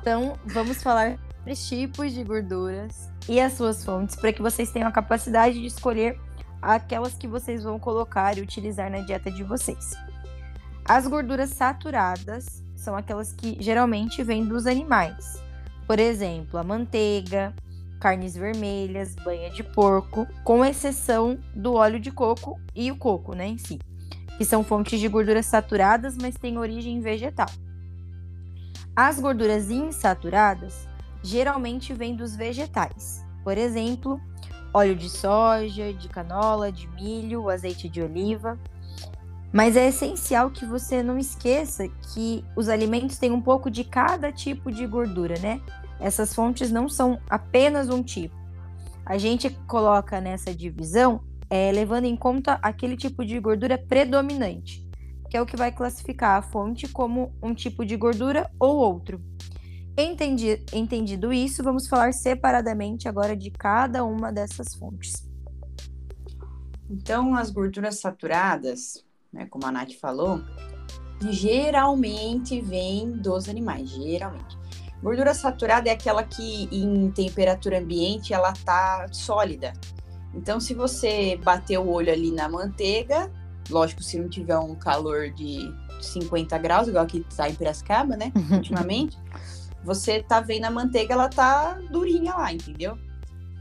Então, 0.00 0.38
vamos 0.46 0.82
falar 0.82 1.18
sobre 1.38 1.54
tipos 1.54 2.12
de 2.12 2.22
gorduras 2.22 3.08
e 3.28 3.40
as 3.40 3.54
suas 3.54 3.84
fontes 3.84 4.16
para 4.16 4.32
que 4.32 4.42
vocês 4.42 4.70
tenham 4.70 4.88
a 4.88 4.92
capacidade 4.92 5.58
de 5.58 5.66
escolher 5.66 6.18
aquelas 6.60 7.14
que 7.14 7.26
vocês 7.26 7.64
vão 7.64 7.78
colocar 7.78 8.36
e 8.36 8.40
utilizar 8.40 8.90
na 8.90 9.00
dieta 9.00 9.30
de 9.30 9.42
vocês. 9.42 9.92
As 10.84 11.06
gorduras 11.06 11.50
saturadas 11.50 12.62
são 12.80 12.96
aquelas 12.96 13.32
que 13.32 13.58
geralmente 13.60 14.22
vêm 14.22 14.44
dos 14.44 14.66
animais. 14.66 15.42
Por 15.86 15.98
exemplo, 15.98 16.58
a 16.58 16.64
manteiga, 16.64 17.54
carnes 18.00 18.34
vermelhas, 18.34 19.14
banha 19.16 19.50
de 19.50 19.62
porco, 19.62 20.26
com 20.42 20.64
exceção 20.64 21.38
do 21.54 21.74
óleo 21.74 22.00
de 22.00 22.10
coco 22.10 22.58
e 22.74 22.90
o 22.90 22.96
coco, 22.96 23.34
né, 23.34 23.48
em 23.48 23.58
si, 23.58 23.78
que 24.38 24.44
são 24.46 24.64
fontes 24.64 24.98
de 24.98 25.08
gorduras 25.08 25.44
saturadas, 25.44 26.16
mas 26.16 26.36
têm 26.36 26.56
origem 26.56 27.00
vegetal. 27.00 27.50
As 28.96 29.20
gorduras 29.20 29.70
insaturadas 29.70 30.88
geralmente 31.22 31.92
vêm 31.92 32.16
dos 32.16 32.34
vegetais. 32.34 33.22
Por 33.44 33.58
exemplo, 33.58 34.18
óleo 34.72 34.96
de 34.96 35.10
soja, 35.10 35.92
de 35.92 36.08
canola, 36.08 36.72
de 36.72 36.88
milho, 36.88 37.50
azeite 37.50 37.90
de 37.90 38.00
oliva. 38.00 38.58
Mas 39.52 39.76
é 39.76 39.88
essencial 39.88 40.50
que 40.50 40.64
você 40.64 41.02
não 41.02 41.18
esqueça 41.18 41.88
que 42.12 42.44
os 42.56 42.68
alimentos 42.68 43.18
têm 43.18 43.32
um 43.32 43.40
pouco 43.40 43.70
de 43.70 43.82
cada 43.82 44.30
tipo 44.30 44.70
de 44.70 44.86
gordura, 44.86 45.38
né? 45.40 45.60
Essas 45.98 46.32
fontes 46.32 46.70
não 46.70 46.88
são 46.88 47.20
apenas 47.28 47.88
um 47.88 48.02
tipo. 48.02 48.34
A 49.04 49.18
gente 49.18 49.50
coloca 49.66 50.20
nessa 50.20 50.54
divisão 50.54 51.20
é, 51.50 51.72
levando 51.72 52.04
em 52.04 52.16
conta 52.16 52.60
aquele 52.62 52.96
tipo 52.96 53.24
de 53.24 53.40
gordura 53.40 53.76
predominante, 53.76 54.88
que 55.28 55.36
é 55.36 55.42
o 55.42 55.46
que 55.46 55.56
vai 55.56 55.72
classificar 55.72 56.38
a 56.38 56.42
fonte 56.42 56.86
como 56.86 57.34
um 57.42 57.52
tipo 57.52 57.84
de 57.84 57.96
gordura 57.96 58.48
ou 58.58 58.76
outro. 58.76 59.20
Entendi, 59.98 60.64
entendido 60.72 61.32
isso, 61.32 61.64
vamos 61.64 61.88
falar 61.88 62.14
separadamente 62.14 63.08
agora 63.08 63.36
de 63.36 63.50
cada 63.50 64.04
uma 64.04 64.32
dessas 64.32 64.74
fontes. 64.76 65.28
Então, 66.88 67.34
as 67.34 67.50
gorduras 67.50 68.00
saturadas, 68.00 69.04
né, 69.32 69.46
como 69.46 69.66
a 69.66 69.72
Nath 69.72 69.92
falou, 70.00 70.40
geralmente 71.28 72.60
vêm 72.60 73.12
dos 73.12 73.48
animais, 73.48 73.90
geralmente. 73.90 74.58
Gordura 75.02 75.32
saturada 75.34 75.88
é 75.88 75.92
aquela 75.92 76.22
que 76.22 76.68
em 76.70 77.10
temperatura 77.10 77.78
ambiente 77.78 78.34
ela 78.34 78.52
tá 78.52 79.06
sólida. 79.12 79.72
Então, 80.34 80.60
se 80.60 80.74
você 80.74 81.38
bater 81.42 81.78
o 81.78 81.88
olho 81.88 82.12
ali 82.12 82.30
na 82.30 82.48
manteiga, 82.48 83.30
lógico, 83.68 84.02
se 84.02 84.18
não 84.18 84.28
tiver 84.28 84.58
um 84.58 84.74
calor 84.74 85.30
de 85.30 85.72
50 86.00 86.56
graus, 86.58 86.88
igual 86.88 87.04
aqui 87.04 87.24
tá 87.34 87.48
em 87.48 87.54
Piracicaba, 87.54 88.16
né, 88.16 88.32
ultimamente, 88.52 89.18
você 89.82 90.22
tá 90.22 90.40
vendo 90.40 90.66
a 90.66 90.70
manteiga, 90.70 91.14
ela 91.14 91.28
tá 91.28 91.78
durinha 91.90 92.34
lá, 92.34 92.52
entendeu? 92.52 92.98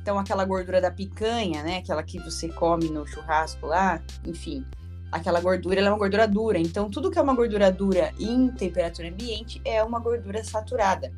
Então, 0.02 0.20
aquela 0.20 0.44
gordura 0.46 0.82
da 0.82 0.92
picanha, 0.92 1.64
né, 1.64 1.78
aquela 1.78 2.04
que 2.04 2.20
você 2.20 2.50
come 2.50 2.90
no 2.90 3.08
churrasco 3.08 3.66
lá, 3.66 4.02
enfim, 4.26 4.66
aquela 5.12 5.40
gordura 5.40 5.82
é 5.82 5.90
uma 5.90 5.98
gordura 5.98 6.28
dura. 6.28 6.60
Então, 6.60 6.90
tudo 6.90 7.10
que 7.12 7.18
é 7.18 7.22
uma 7.22 7.34
gordura 7.36 7.72
dura 7.72 8.12
em 8.20 8.50
temperatura 8.50 9.10
ambiente 9.10 9.62
é 9.66 9.84
uma 9.84 10.00
gordura 10.00 10.44
saturada, 10.44 11.12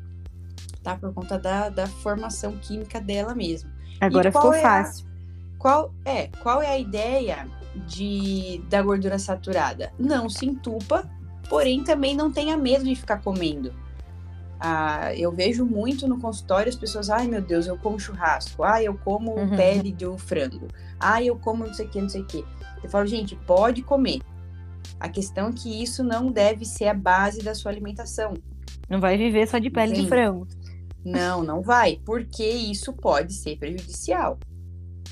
tá? 0.82 0.96
Por 0.96 1.12
conta 1.12 1.38
da, 1.38 1.68
da 1.68 1.86
formação 1.86 2.56
química 2.58 3.00
dela 3.00 3.34
mesmo. 3.34 3.70
Agora 4.00 4.32
ficou 4.32 4.52
é 4.52 4.60
fácil. 4.60 5.06
A, 5.06 5.58
qual 5.58 5.94
é? 6.04 6.26
Qual 6.42 6.60
é 6.60 6.68
a 6.68 6.78
ideia 6.78 7.48
de 7.86 8.62
da 8.68 8.82
gordura 8.82 9.18
saturada? 9.18 9.92
Não 9.98 10.28
se 10.28 10.46
entupa, 10.46 11.08
porém 11.48 11.84
também 11.84 12.16
não 12.16 12.32
tenha 12.32 12.56
medo 12.56 12.84
de 12.84 12.94
ficar 12.94 13.18
comendo. 13.22 13.72
Ah, 14.64 15.12
eu 15.16 15.32
vejo 15.32 15.66
muito 15.66 16.06
no 16.06 16.20
consultório 16.20 16.68
as 16.68 16.76
pessoas, 16.76 17.10
ai 17.10 17.26
meu 17.26 17.42
Deus, 17.42 17.66
eu 17.66 17.76
como 17.76 17.98
churrasco, 17.98 18.62
ai 18.62 18.86
eu 18.86 18.94
como 18.96 19.32
uhum. 19.32 19.56
pele 19.56 19.92
do 19.92 20.16
frango, 20.16 20.68
ai 21.00 21.26
eu 21.26 21.36
como 21.36 21.66
não 21.66 21.74
sei 21.74 21.86
o 21.86 21.88
que, 21.88 22.00
não 22.00 22.08
sei 22.08 22.22
o 22.22 22.24
que. 22.24 22.44
Eu 22.80 22.88
falo, 22.88 23.04
gente, 23.04 23.34
pode 23.34 23.82
comer. 23.82 24.20
A 25.00 25.08
questão 25.08 25.48
é 25.48 25.52
que 25.52 25.82
isso 25.82 26.04
não 26.04 26.30
deve 26.30 26.64
ser 26.64 26.86
a 26.86 26.94
base 26.94 27.42
da 27.42 27.56
sua 27.56 27.72
alimentação. 27.72 28.34
Não 28.88 29.00
vai 29.00 29.18
viver 29.18 29.48
só 29.48 29.58
de 29.58 29.68
pele 29.68 29.96
Sim. 29.96 30.02
de 30.02 30.08
frango. 30.08 30.46
Não, 31.04 31.42
não 31.42 31.60
vai, 31.60 32.00
porque 32.04 32.46
isso 32.46 32.92
pode 32.92 33.32
ser 33.32 33.58
prejudicial. 33.58 34.38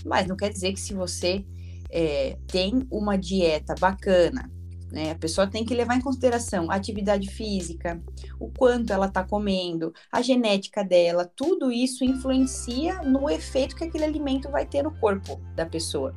Mas 0.07 0.29
não 0.29 0.37
quer 0.37 0.51
dizer 0.51 0.73
que 0.73 0.81
se 0.81 0.95
você 0.95 1.45
é, 1.91 2.37
tem 2.47 2.87
uma 2.89 3.19
dieta 3.19 3.75
bacana, 3.81 4.49
né? 4.91 5.13
A 5.13 5.15
pessoa 5.15 5.47
tem 5.47 5.65
que 5.65 5.75
levar 5.75 5.97
em 5.97 6.01
consideração 6.01 6.71
a 6.71 6.75
atividade 6.75 7.29
física, 7.31 8.03
o 8.39 8.51
quanto 8.51 8.93
ela 8.93 9.07
está 9.07 9.23
comendo, 9.23 9.93
a 10.11 10.21
genética 10.21 10.83
dela, 10.83 11.31
tudo 11.37 11.71
isso 11.71 12.05
influencia 12.05 13.03
no 13.03 13.31
efeito 13.31 13.77
que 13.77 13.85
aquele 13.85 14.05
alimento 14.05 14.51
vai 14.51 14.67
ter 14.67 14.83
no 14.83 14.91
corpo 14.93 15.41
da 15.55 15.65
pessoa. 15.65 16.15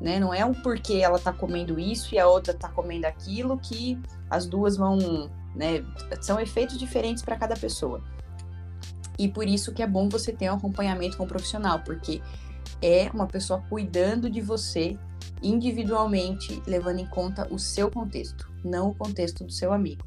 Né? 0.00 0.18
Não 0.18 0.34
é 0.34 0.44
um 0.44 0.52
porquê 0.52 0.94
ela 0.94 1.16
está 1.16 1.32
comendo 1.32 1.78
isso 1.78 2.14
e 2.14 2.18
a 2.18 2.28
outra 2.28 2.52
está 2.52 2.68
comendo 2.68 3.06
aquilo 3.06 3.58
que 3.58 3.98
as 4.28 4.46
duas 4.46 4.76
vão, 4.76 5.30
né? 5.54 5.82
São 6.20 6.38
efeitos 6.38 6.76
diferentes 6.76 7.22
para 7.22 7.36
cada 7.36 7.56
pessoa. 7.56 8.02
E 9.18 9.26
por 9.26 9.46
isso 9.48 9.72
que 9.72 9.82
é 9.82 9.86
bom 9.86 10.08
você 10.08 10.32
ter 10.32 10.50
um 10.50 10.56
acompanhamento 10.56 11.16
com 11.16 11.24
um 11.24 11.28
profissional, 11.28 11.80
porque 11.80 12.20
é 12.82 13.08
uma 13.14 13.26
pessoa 13.26 13.62
cuidando 13.70 14.28
de 14.28 14.42
você 14.42 14.98
individualmente, 15.42 16.62
levando 16.66 16.98
em 16.98 17.06
conta 17.06 17.46
o 17.50 17.58
seu 17.58 17.90
contexto, 17.90 18.50
não 18.64 18.90
o 18.90 18.94
contexto 18.94 19.44
do 19.44 19.52
seu 19.52 19.72
amigo. 19.72 20.04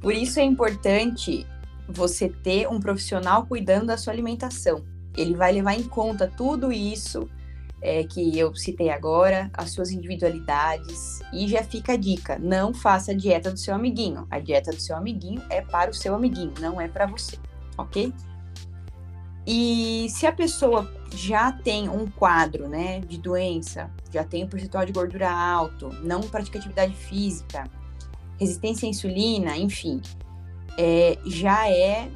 Por 0.00 0.14
isso 0.14 0.38
é 0.38 0.42
importante 0.42 1.46
você 1.88 2.28
ter 2.28 2.68
um 2.68 2.80
profissional 2.80 3.46
cuidando 3.46 3.86
da 3.86 3.96
sua 3.96 4.12
alimentação. 4.12 4.84
Ele 5.16 5.34
vai 5.34 5.52
levar 5.52 5.74
em 5.74 5.82
conta 5.82 6.26
tudo 6.26 6.72
isso 6.72 7.28
é, 7.80 8.02
que 8.02 8.38
eu 8.38 8.54
citei 8.54 8.88
agora, 8.88 9.50
as 9.52 9.70
suas 9.70 9.90
individualidades. 9.90 11.20
E 11.32 11.46
já 11.46 11.62
fica 11.62 11.92
a 11.92 11.96
dica: 11.96 12.38
não 12.38 12.72
faça 12.72 13.12
a 13.12 13.14
dieta 13.14 13.50
do 13.50 13.58
seu 13.58 13.74
amiguinho. 13.74 14.26
A 14.30 14.38
dieta 14.38 14.72
do 14.72 14.80
seu 14.80 14.96
amiguinho 14.96 15.42
é 15.50 15.60
para 15.60 15.90
o 15.90 15.94
seu 15.94 16.14
amiguinho, 16.14 16.54
não 16.60 16.80
é 16.80 16.88
para 16.88 17.06
você, 17.06 17.38
ok? 17.76 18.12
E 19.46 20.06
se 20.08 20.26
a 20.26 20.32
pessoa 20.32 20.90
já 21.16 21.52
tem 21.52 21.88
um 21.88 22.06
quadro, 22.06 22.68
né, 22.68 23.00
de 23.00 23.18
doença, 23.18 23.90
já 24.12 24.24
tem 24.24 24.44
um 24.44 24.48
percentual 24.48 24.84
de 24.84 24.92
gordura 24.92 25.30
alto, 25.30 25.90
não 26.02 26.20
pratica 26.20 26.58
atividade 26.58 26.94
física, 26.94 27.64
resistência 28.38 28.86
à 28.86 28.90
insulina, 28.90 29.56
enfim, 29.56 30.00
é, 30.78 31.18
já 31.24 31.68
é 31.70 32.10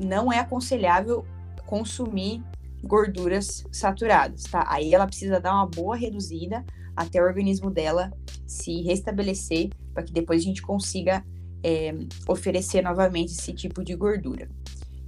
não 0.00 0.32
é 0.32 0.38
aconselhável 0.38 1.26
consumir 1.66 2.42
gorduras 2.82 3.64
saturadas, 3.72 4.44
tá? 4.44 4.64
Aí 4.68 4.94
ela 4.94 5.06
precisa 5.06 5.40
dar 5.40 5.54
uma 5.54 5.66
boa 5.66 5.96
reduzida 5.96 6.64
até 6.94 7.20
o 7.20 7.24
organismo 7.24 7.70
dela 7.70 8.12
se 8.46 8.82
restabelecer 8.82 9.70
para 9.92 10.02
que 10.02 10.12
depois 10.12 10.42
a 10.42 10.44
gente 10.44 10.62
consiga 10.62 11.24
é, 11.62 11.92
oferecer 12.26 12.82
novamente 12.82 13.32
esse 13.32 13.52
tipo 13.52 13.82
de 13.84 13.94
gordura. 13.96 14.48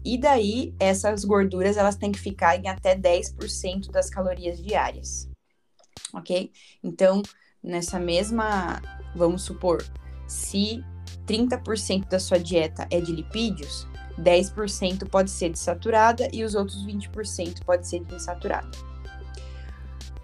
E 0.05 0.19
daí, 0.19 0.75
essas 0.79 1.25
gorduras, 1.25 1.77
elas 1.77 1.97
têm 1.97 2.11
que 2.11 2.19
ficar 2.19 2.57
em 2.57 2.69
até 2.69 2.97
10% 2.97 3.91
das 3.91 4.09
calorias 4.09 4.63
diárias, 4.63 5.29
ok? 6.15 6.51
Então, 6.83 7.23
nessa 7.63 7.99
mesma, 7.99 8.81
vamos 9.15 9.43
supor, 9.43 9.85
se 10.27 10.83
30% 11.27 12.09
da 12.09 12.19
sua 12.19 12.39
dieta 12.39 12.87
é 12.91 13.01
de 13.01 13.13
lipídios, 13.13 13.87
10% 14.19 15.09
pode 15.09 15.31
ser 15.31 15.51
de 15.51 15.59
saturada 15.59 16.29
e 16.33 16.45
os 16.45 16.55
outros 16.55 16.85
20% 16.87 17.65
pode 17.65 17.87
ser 17.87 18.05
de 18.05 18.15
insaturada. 18.15 18.71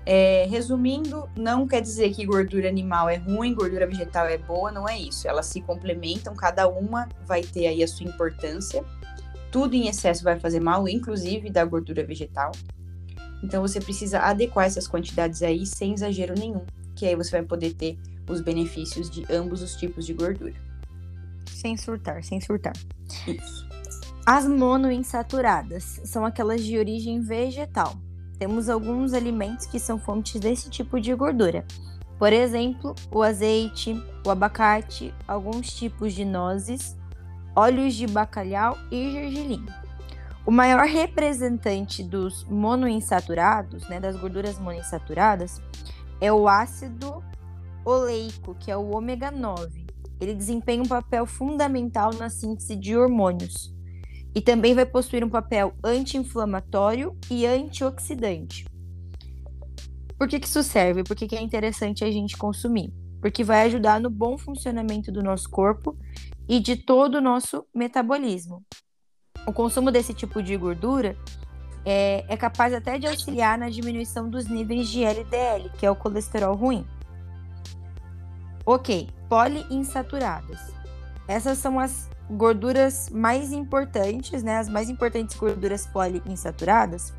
É, 0.08 0.46
resumindo, 0.48 1.28
não 1.36 1.66
quer 1.66 1.80
dizer 1.80 2.14
que 2.14 2.24
gordura 2.24 2.68
animal 2.68 3.08
é 3.08 3.16
ruim, 3.16 3.52
gordura 3.52 3.88
vegetal 3.88 4.26
é 4.26 4.38
boa, 4.38 4.70
não 4.70 4.88
é 4.88 4.96
isso. 4.96 5.26
Elas 5.26 5.46
se 5.46 5.60
complementam, 5.60 6.32
cada 6.36 6.68
uma 6.68 7.08
vai 7.26 7.42
ter 7.42 7.66
aí 7.66 7.82
a 7.82 7.88
sua 7.88 8.06
importância. 8.06 8.84
Tudo 9.50 9.74
em 9.74 9.88
excesso 9.88 10.24
vai 10.24 10.38
fazer 10.38 10.60
mal, 10.60 10.88
inclusive 10.88 11.50
da 11.50 11.64
gordura 11.64 12.04
vegetal. 12.04 12.52
Então 13.42 13.62
você 13.62 13.80
precisa 13.80 14.20
adequar 14.20 14.66
essas 14.66 14.88
quantidades 14.88 15.42
aí 15.42 15.66
sem 15.66 15.92
exagero 15.92 16.34
nenhum, 16.36 16.64
que 16.94 17.06
aí 17.06 17.14
você 17.14 17.30
vai 17.30 17.42
poder 17.42 17.74
ter 17.74 17.98
os 18.28 18.40
benefícios 18.40 19.08
de 19.08 19.24
ambos 19.30 19.62
os 19.62 19.76
tipos 19.76 20.04
de 20.04 20.12
gordura. 20.12 20.54
Sem 21.46 21.76
surtar, 21.76 22.22
sem 22.24 22.40
surtar. 22.40 22.74
Isso. 23.26 23.66
As 24.26 24.46
monoinsaturadas 24.46 26.00
são 26.04 26.24
aquelas 26.24 26.64
de 26.64 26.76
origem 26.76 27.20
vegetal. 27.20 27.96
Temos 28.38 28.68
alguns 28.68 29.12
alimentos 29.12 29.66
que 29.66 29.78
são 29.78 29.98
fontes 29.98 30.40
desse 30.40 30.68
tipo 30.68 31.00
de 31.00 31.14
gordura. 31.14 31.64
Por 32.18 32.32
exemplo, 32.32 32.94
o 33.10 33.22
azeite, 33.22 33.94
o 34.26 34.30
abacate, 34.30 35.14
alguns 35.28 35.72
tipos 35.72 36.12
de 36.12 36.24
nozes, 36.24 36.96
óleos 37.56 37.94
de 37.94 38.06
bacalhau 38.06 38.76
e 38.90 39.10
gergelim. 39.10 39.64
O 40.44 40.50
maior 40.50 40.86
representante 40.86 42.04
dos 42.04 42.44
monoinsaturados, 42.44 43.88
né, 43.88 43.98
das 43.98 44.14
gorduras 44.14 44.58
monoinsaturadas, 44.58 45.60
é 46.20 46.30
o 46.32 46.46
ácido 46.46 47.24
oleico, 47.84 48.54
que 48.54 48.70
é 48.70 48.76
o 48.76 48.90
ômega 48.90 49.30
9. 49.30 49.86
Ele 50.20 50.34
desempenha 50.34 50.82
um 50.82 50.86
papel 50.86 51.26
fundamental 51.26 52.12
na 52.14 52.28
síntese 52.28 52.76
de 52.76 52.96
hormônios 52.96 53.74
e 54.34 54.40
também 54.40 54.74
vai 54.74 54.84
possuir 54.84 55.24
um 55.24 55.28
papel 55.28 55.74
anti-inflamatório 55.82 57.16
e 57.30 57.46
antioxidante. 57.46 58.66
Por 60.18 60.28
que, 60.28 60.38
que 60.38 60.46
isso 60.46 60.62
serve? 60.62 61.02
Por 61.02 61.16
que, 61.16 61.26
que 61.26 61.36
é 61.36 61.42
interessante 61.42 62.04
a 62.04 62.10
gente 62.10 62.36
consumir? 62.36 62.92
Porque 63.20 63.42
vai 63.42 63.62
ajudar 63.66 64.00
no 64.00 64.10
bom 64.10 64.38
funcionamento 64.38 65.10
do 65.10 65.22
nosso 65.22 65.50
corpo 65.50 65.96
e 66.48 66.60
de 66.60 66.76
todo 66.76 67.16
o 67.16 67.20
nosso 67.20 67.66
metabolismo. 67.74 68.64
O 69.46 69.52
consumo 69.52 69.90
desse 69.90 70.12
tipo 70.14 70.42
de 70.42 70.56
gordura 70.56 71.16
é, 71.84 72.24
é 72.28 72.36
capaz 72.36 72.74
até 72.74 72.98
de 72.98 73.06
auxiliar 73.06 73.56
na 73.56 73.68
diminuição 73.68 74.28
dos 74.28 74.46
níveis 74.46 74.88
de 74.88 75.04
LDL, 75.04 75.70
que 75.78 75.86
é 75.86 75.90
o 75.90 75.96
colesterol 75.96 76.54
ruim. 76.54 76.86
Ok, 78.64 79.08
poliinsaturadas. 79.28 80.58
Essas 81.28 81.58
são 81.58 81.78
as 81.78 82.08
gorduras 82.28 83.08
mais 83.10 83.52
importantes, 83.52 84.42
né? 84.42 84.58
As 84.58 84.68
mais 84.68 84.90
importantes 84.90 85.36
gorduras 85.36 85.86
poliinsaturadas 85.86 87.14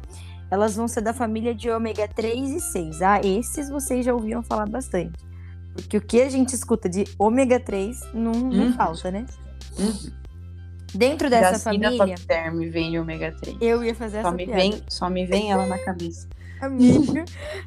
elas 0.49 0.75
vão 0.75 0.87
ser 0.87 1.01
da 1.01 1.13
família 1.13 1.53
de 1.53 1.69
ômega 1.69 2.07
3 2.07 2.49
e 2.51 2.59
6. 2.59 3.01
Ah, 3.01 3.19
esses 3.21 3.69
vocês 3.69 4.05
já 4.05 4.13
ouviram 4.13 4.41
falar 4.41 4.67
bastante. 4.67 5.26
Porque 5.81 5.97
o 5.97 6.01
que 6.01 6.21
a 6.21 6.29
gente 6.29 6.53
escuta 6.53 6.89
de 6.89 7.05
ômega 7.17 7.59
3 7.59 8.13
não, 8.13 8.31
não 8.31 8.65
uhum. 8.65 8.73
falta, 8.73 9.11
né? 9.11 9.25
Uhum. 9.77 10.11
Dentro 10.93 11.29
dessa 11.29 11.51
Gacina 11.51 11.91
família. 11.91 12.15
Term 12.27 12.59
vem 12.69 12.99
ômega 12.99 13.33
3. 13.39 13.57
Eu 13.61 13.83
ia 13.83 13.93
fazer 13.93 14.21
só 14.21 14.29
essa 14.29 14.37
me 14.37 14.45
piada. 14.45 14.61
Vem, 14.61 14.83
só 14.87 15.09
me 15.09 15.25
vem 15.25 15.51
ela 15.51 15.65
na 15.65 15.77
cabeça. 15.77 16.27
Amiga, 16.59 17.23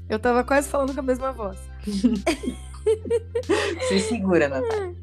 eu 0.08 0.18
tava 0.18 0.42
quase 0.42 0.68
falando 0.68 0.92
com 0.92 1.00
a 1.00 1.02
mesma 1.02 1.32
voz. 1.32 1.58
Se 3.88 4.00
segura, 4.00 4.48
Natália. 4.48 4.94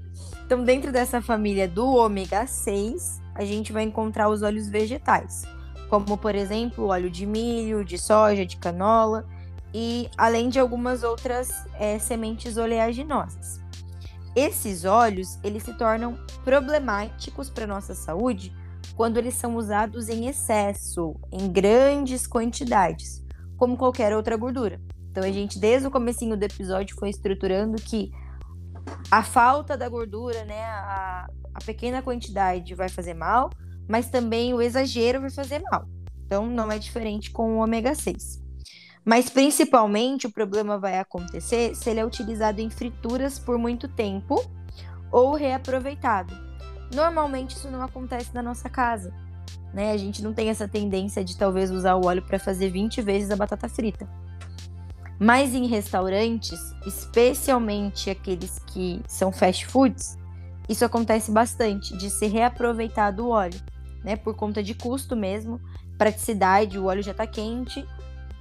Então, 0.45 0.63
dentro 0.63 0.91
dessa 0.91 1.21
família 1.21 1.67
do 1.67 1.85
ômega 1.85 2.45
6, 2.45 3.21
a 3.35 3.45
gente 3.45 3.71
vai 3.71 3.83
encontrar 3.83 4.29
os 4.29 4.41
óleos 4.41 4.67
vegetais 4.67 5.45
como 5.89 6.17
por 6.17 6.35
exemplo 6.35 6.87
óleo 6.87 7.09
de 7.09 7.25
milho, 7.25 7.83
de 7.83 7.97
soja, 7.97 8.45
de 8.45 8.57
canola 8.57 9.25
e 9.79 10.09
além 10.17 10.49
de 10.49 10.59
algumas 10.59 11.03
outras 11.03 11.51
é, 11.75 11.99
sementes 11.99 12.57
oleaginosas. 12.57 13.61
Esses 14.35 14.85
óleos 14.85 15.37
eles 15.43 15.61
se 15.61 15.77
tornam 15.77 16.17
problemáticos 16.43 17.51
para 17.51 17.67
nossa 17.67 17.93
saúde 17.93 18.51
quando 18.95 19.17
eles 19.17 19.35
são 19.35 19.55
usados 19.55 20.09
em 20.09 20.27
excesso, 20.27 21.15
em 21.31 21.47
grandes 21.47 22.25
quantidades, 22.25 23.23
como 23.55 23.77
qualquer 23.77 24.15
outra 24.15 24.35
gordura. 24.35 24.81
Então 25.11 25.23
a 25.23 25.31
gente 25.31 25.59
desde 25.59 25.87
o 25.87 25.91
comecinho 25.91 26.35
do 26.35 26.43
episódio 26.43 26.95
foi 26.95 27.11
estruturando 27.11 27.79
que 27.79 28.11
a 29.11 29.21
falta 29.21 29.77
da 29.77 29.87
gordura, 29.87 30.43
né, 30.43 30.65
a, 30.65 31.27
a 31.53 31.59
pequena 31.63 32.01
quantidade 32.01 32.73
vai 32.73 32.89
fazer 32.89 33.13
mal, 33.13 33.51
mas 33.87 34.09
também 34.09 34.55
o 34.55 34.61
exagero 34.61 35.21
vai 35.21 35.29
fazer 35.29 35.61
mal. 35.69 35.87
Então, 36.25 36.47
não 36.47 36.71
é 36.71 36.79
diferente 36.79 37.31
com 37.31 37.57
o 37.57 37.63
ômega 37.63 37.93
6. 37.93 38.46
Mas 39.07 39.29
principalmente 39.29 40.27
o 40.27 40.31
problema 40.31 40.77
vai 40.77 40.99
acontecer 40.99 41.73
se 41.73 41.89
ele 41.89 42.01
é 42.01 42.05
utilizado 42.05 42.59
em 42.59 42.69
frituras 42.69 43.39
por 43.39 43.57
muito 43.57 43.87
tempo 43.87 44.43
ou 45.09 45.33
reaproveitado. 45.33 46.35
Normalmente 46.93 47.55
isso 47.55 47.71
não 47.71 47.81
acontece 47.81 48.35
na 48.35 48.43
nossa 48.43 48.69
casa. 48.69 49.13
Né? 49.73 49.93
A 49.93 49.97
gente 49.97 50.21
não 50.21 50.33
tem 50.33 50.49
essa 50.49 50.67
tendência 50.67 51.23
de 51.23 51.37
talvez 51.37 51.71
usar 51.71 51.95
o 51.95 52.05
óleo 52.05 52.21
para 52.21 52.37
fazer 52.37 52.69
20 52.69 53.01
vezes 53.01 53.31
a 53.31 53.37
batata 53.37 53.69
frita. 53.69 54.05
Mas 55.17 55.55
em 55.55 55.67
restaurantes, 55.67 56.59
especialmente 56.85 58.09
aqueles 58.09 58.59
que 58.67 59.01
são 59.07 59.31
fast 59.31 59.65
foods, 59.67 60.17
isso 60.67 60.83
acontece 60.83 61.31
bastante 61.31 61.95
de 61.95 62.09
ser 62.09 62.27
reaproveitado 62.27 63.25
o 63.25 63.29
óleo 63.29 63.57
né? 64.07 64.15
Por 64.15 64.35
conta 64.35 64.63
de 64.63 64.73
custo 64.73 65.17
mesmo, 65.17 65.59
praticidade, 65.97 66.79
o 66.79 66.85
óleo 66.85 67.03
já 67.03 67.11
está 67.11 67.27
quente, 67.27 67.85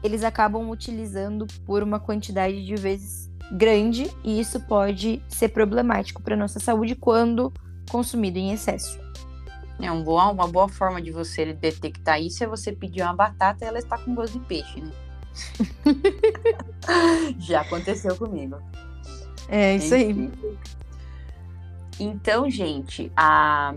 eles 0.02 0.22
acabam 0.22 0.70
utilizando 0.70 1.46
por 1.64 1.82
uma 1.82 1.98
quantidade 1.98 2.64
de 2.64 2.74
vezes 2.76 3.30
grande 3.52 4.11
e 4.24 4.40
isso 4.40 4.61
pode 4.61 5.22
ser 5.28 5.48
problemático 5.48 6.20
para 6.22 6.37
nossa 6.37 6.59
saúde 6.59 6.94
quando 6.94 7.52
consumido 7.90 8.38
em 8.38 8.52
excesso. 8.52 8.98
É 9.80 9.90
um 9.90 10.02
boa, 10.02 10.30
uma 10.30 10.48
boa 10.48 10.68
forma 10.68 11.02
de 11.02 11.11
você 11.11 11.52
detectar 11.52 12.20
isso 12.20 12.42
é 12.42 12.46
você 12.46 12.72
pedir 12.72 13.02
uma 13.02 13.14
batata 13.14 13.64
e 13.64 13.68
ela 13.68 13.78
está 13.78 13.98
com 13.98 14.14
gosto 14.14 14.38
de 14.38 14.44
peixe, 14.46 14.80
né? 14.80 14.90
Já 17.38 17.61
aconteceu 17.61 18.16
comigo. 18.16 18.56
É 19.48 19.76
isso 19.76 19.94
aí. 19.94 20.32
Então, 22.00 22.50
gente, 22.50 23.12
a 23.16 23.74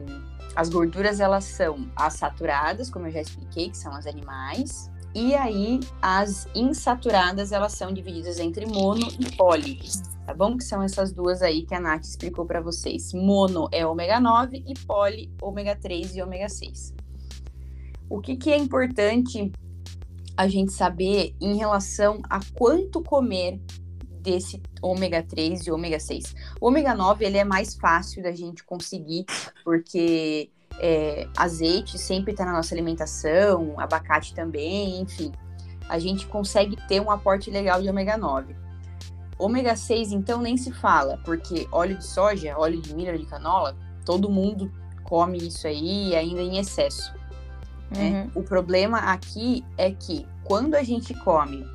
as 0.55 0.67
gorduras 0.67 1.19
elas 1.19 1.45
são 1.45 1.89
as 1.95 2.15
saturadas, 2.15 2.89
como 2.89 3.07
eu 3.07 3.11
já 3.11 3.21
expliquei, 3.21 3.69
que 3.69 3.77
são 3.77 3.93
as 3.93 4.05
animais, 4.05 4.91
e 5.13 5.33
aí 5.35 5.79
as 6.01 6.47
insaturadas 6.53 7.51
elas 7.51 7.73
são 7.73 7.91
divididas 7.91 8.39
entre 8.39 8.65
mono 8.65 9.07
e 9.19 9.35
poli, 9.35 9.79
tá 10.25 10.33
bom? 10.33 10.57
Que 10.57 10.63
são 10.63 10.83
essas 10.83 11.11
duas 11.11 11.41
aí 11.41 11.65
que 11.65 11.73
a 11.73 11.79
Nath 11.79 12.05
explicou 12.05 12.45
para 12.45 12.61
vocês. 12.61 13.13
Mono 13.13 13.67
é 13.71 13.85
ômega 13.85 14.19
9 14.19 14.63
e 14.67 14.73
poli 14.85 15.31
ômega 15.41 15.75
3 15.75 16.15
e 16.15 16.21
ômega 16.21 16.47
6. 16.47 16.93
O 18.09 18.19
que, 18.19 18.35
que 18.35 18.51
é 18.51 18.57
importante 18.57 19.51
a 20.39 20.47
gente 20.47 20.71
saber 20.71 21.35
em 21.41 21.57
relação 21.57 22.21
a 22.29 22.39
quanto 22.55 23.03
comer 23.03 23.59
desse 24.21 24.61
ômega 24.81 25.23
3 25.23 25.67
e 25.67 25.71
ômega 25.71 25.99
6. 25.99 26.35
O 26.61 26.67
ômega 26.67 26.93
9 26.93 27.25
ele 27.25 27.37
é 27.37 27.43
mais 27.43 27.75
fácil 27.75 28.23
da 28.23 28.31
gente 28.31 28.63
conseguir, 28.63 29.25
porque 29.63 30.49
é, 30.79 31.27
azeite 31.35 31.97
sempre 31.97 32.31
está 32.31 32.45
na 32.45 32.53
nossa 32.53 32.73
alimentação, 32.73 33.75
abacate 33.77 34.33
também, 34.33 35.01
enfim. 35.01 35.31
A 35.87 35.99
gente 35.99 36.25
consegue 36.27 36.75
ter 36.87 37.01
um 37.01 37.11
aporte 37.11 37.49
legal 37.49 37.81
de 37.81 37.89
ômega 37.89 38.17
9. 38.17 38.55
Ômega 39.37 39.75
6, 39.75 40.11
então, 40.11 40.41
nem 40.41 40.57
se 40.57 40.71
fala, 40.71 41.17
porque 41.23 41.67
óleo 41.71 41.97
de 41.97 42.05
soja, 42.05 42.57
óleo 42.57 42.81
de 42.81 42.93
milho, 42.93 43.17
de 43.17 43.25
canola, 43.25 43.75
todo 44.05 44.29
mundo 44.29 44.71
come 45.03 45.37
isso 45.37 45.67
aí 45.67 46.15
ainda 46.15 46.41
em 46.41 46.57
excesso. 46.57 47.13
Né? 47.89 48.29
Uhum. 48.35 48.41
O 48.41 48.43
problema 48.43 48.99
aqui 48.99 49.65
é 49.77 49.91
que 49.91 50.27
quando 50.43 50.75
a 50.75 50.83
gente 50.83 51.13
come 51.13 51.65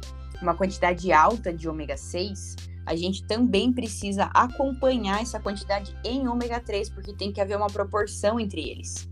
uma 0.41 0.55
quantidade 0.55 1.13
alta 1.13 1.53
de 1.53 1.69
ômega 1.69 1.97
6, 1.97 2.57
a 2.87 2.95
gente 2.95 3.25
também 3.25 3.73
precisa 3.73 4.25
acompanhar 4.35 5.23
essa 5.23 5.41
quantidade 5.41 5.97
em 6.05 6.29
ômega 6.29 6.61
3, 6.61 6.91
porque 6.91 7.15
tem 7.15 7.33
que 7.33 7.41
haver 7.41 7.57
uma 7.57 7.69
proporção 7.69 8.39
entre 8.39 8.61
eles. 8.69 9.09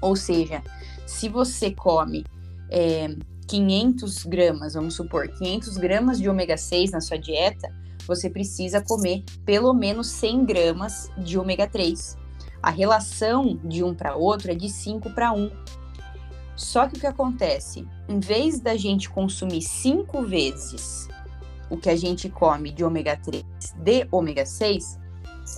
Ou 0.00 0.14
seja, 0.14 0.62
se 1.06 1.28
você 1.28 1.70
come 1.70 2.24
é, 2.70 3.14
500 3.46 4.24
gramas, 4.24 4.74
vamos 4.74 4.94
supor, 4.94 5.28
500 5.28 5.76
gramas 5.76 6.18
de 6.18 6.28
ômega 6.28 6.56
6 6.56 6.92
na 6.92 7.00
sua 7.00 7.18
dieta, 7.18 7.72
você 8.06 8.28
precisa 8.28 8.82
comer 8.82 9.24
pelo 9.44 9.72
menos 9.72 10.08
100 10.08 10.44
gramas 10.44 11.10
de 11.18 11.38
ômega 11.38 11.66
3. 11.66 12.16
A 12.62 12.70
relação 12.70 13.58
de 13.64 13.82
um 13.82 13.94
para 13.94 14.16
outro 14.16 14.50
é 14.50 14.54
de 14.54 14.68
5 14.68 15.10
para 15.10 15.32
1. 15.32 15.50
Só 16.56 16.86
que 16.86 16.96
o 16.96 17.00
que 17.00 17.06
acontece? 17.06 17.86
Em 18.08 18.20
vez 18.20 18.60
da 18.60 18.76
gente 18.76 19.10
consumir 19.10 19.60
cinco 19.62 20.22
vezes 20.22 21.08
o 21.70 21.76
que 21.76 21.88
a 21.88 21.96
gente 21.96 22.28
come 22.28 22.70
de 22.70 22.84
ômega 22.84 23.16
3 23.16 23.44
de 23.76 24.06
ômega 24.10 24.44
6, 24.46 24.98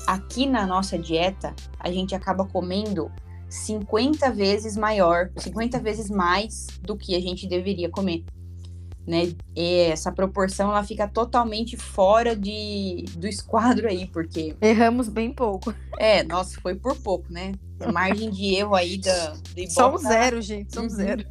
aqui 0.07 0.47
na 0.47 0.67
nossa 0.67 0.99
dieta 0.99 1.55
a 1.79 1.91
gente 1.91 2.15
acaba 2.15 2.45
comendo 2.47 3.11
50 3.49 4.31
vezes 4.33 4.77
maior, 4.77 5.31
50 5.37 5.79
vezes 5.81 6.11
mais 6.11 6.67
do 6.83 6.97
que 6.97 7.15
a 7.15 7.21
gente 7.21 7.47
deveria 7.47 7.89
comer. 7.89 8.25
Né? 9.07 9.37
E 9.55 9.83
essa 9.83 10.11
proporção 10.11 10.71
ela 10.71 10.83
fica 10.83 11.07
totalmente 11.07 11.77
fora 11.77 12.35
de, 12.35 13.05
do 13.17 13.29
esquadro 13.29 13.89
aí, 13.89 14.07
porque. 14.09 14.57
Erramos 14.61 15.09
bem 15.09 15.33
pouco. 15.33 15.73
É, 15.97 16.25
nossa, 16.25 16.61
foi 16.61 16.75
por 16.75 16.97
pouco, 16.97 17.33
né? 17.33 17.53
Margem 17.93 18.31
de 18.31 18.57
erro 18.57 18.75
aí 18.75 18.99
da. 18.99 19.29
Do 19.29 19.71
Só 19.71 19.95
um 19.95 19.99
zero, 19.99 20.43
gente, 20.43 20.75
só 20.75 20.81
um 20.81 20.85
uhum. 20.85 20.91
zero. 20.91 21.25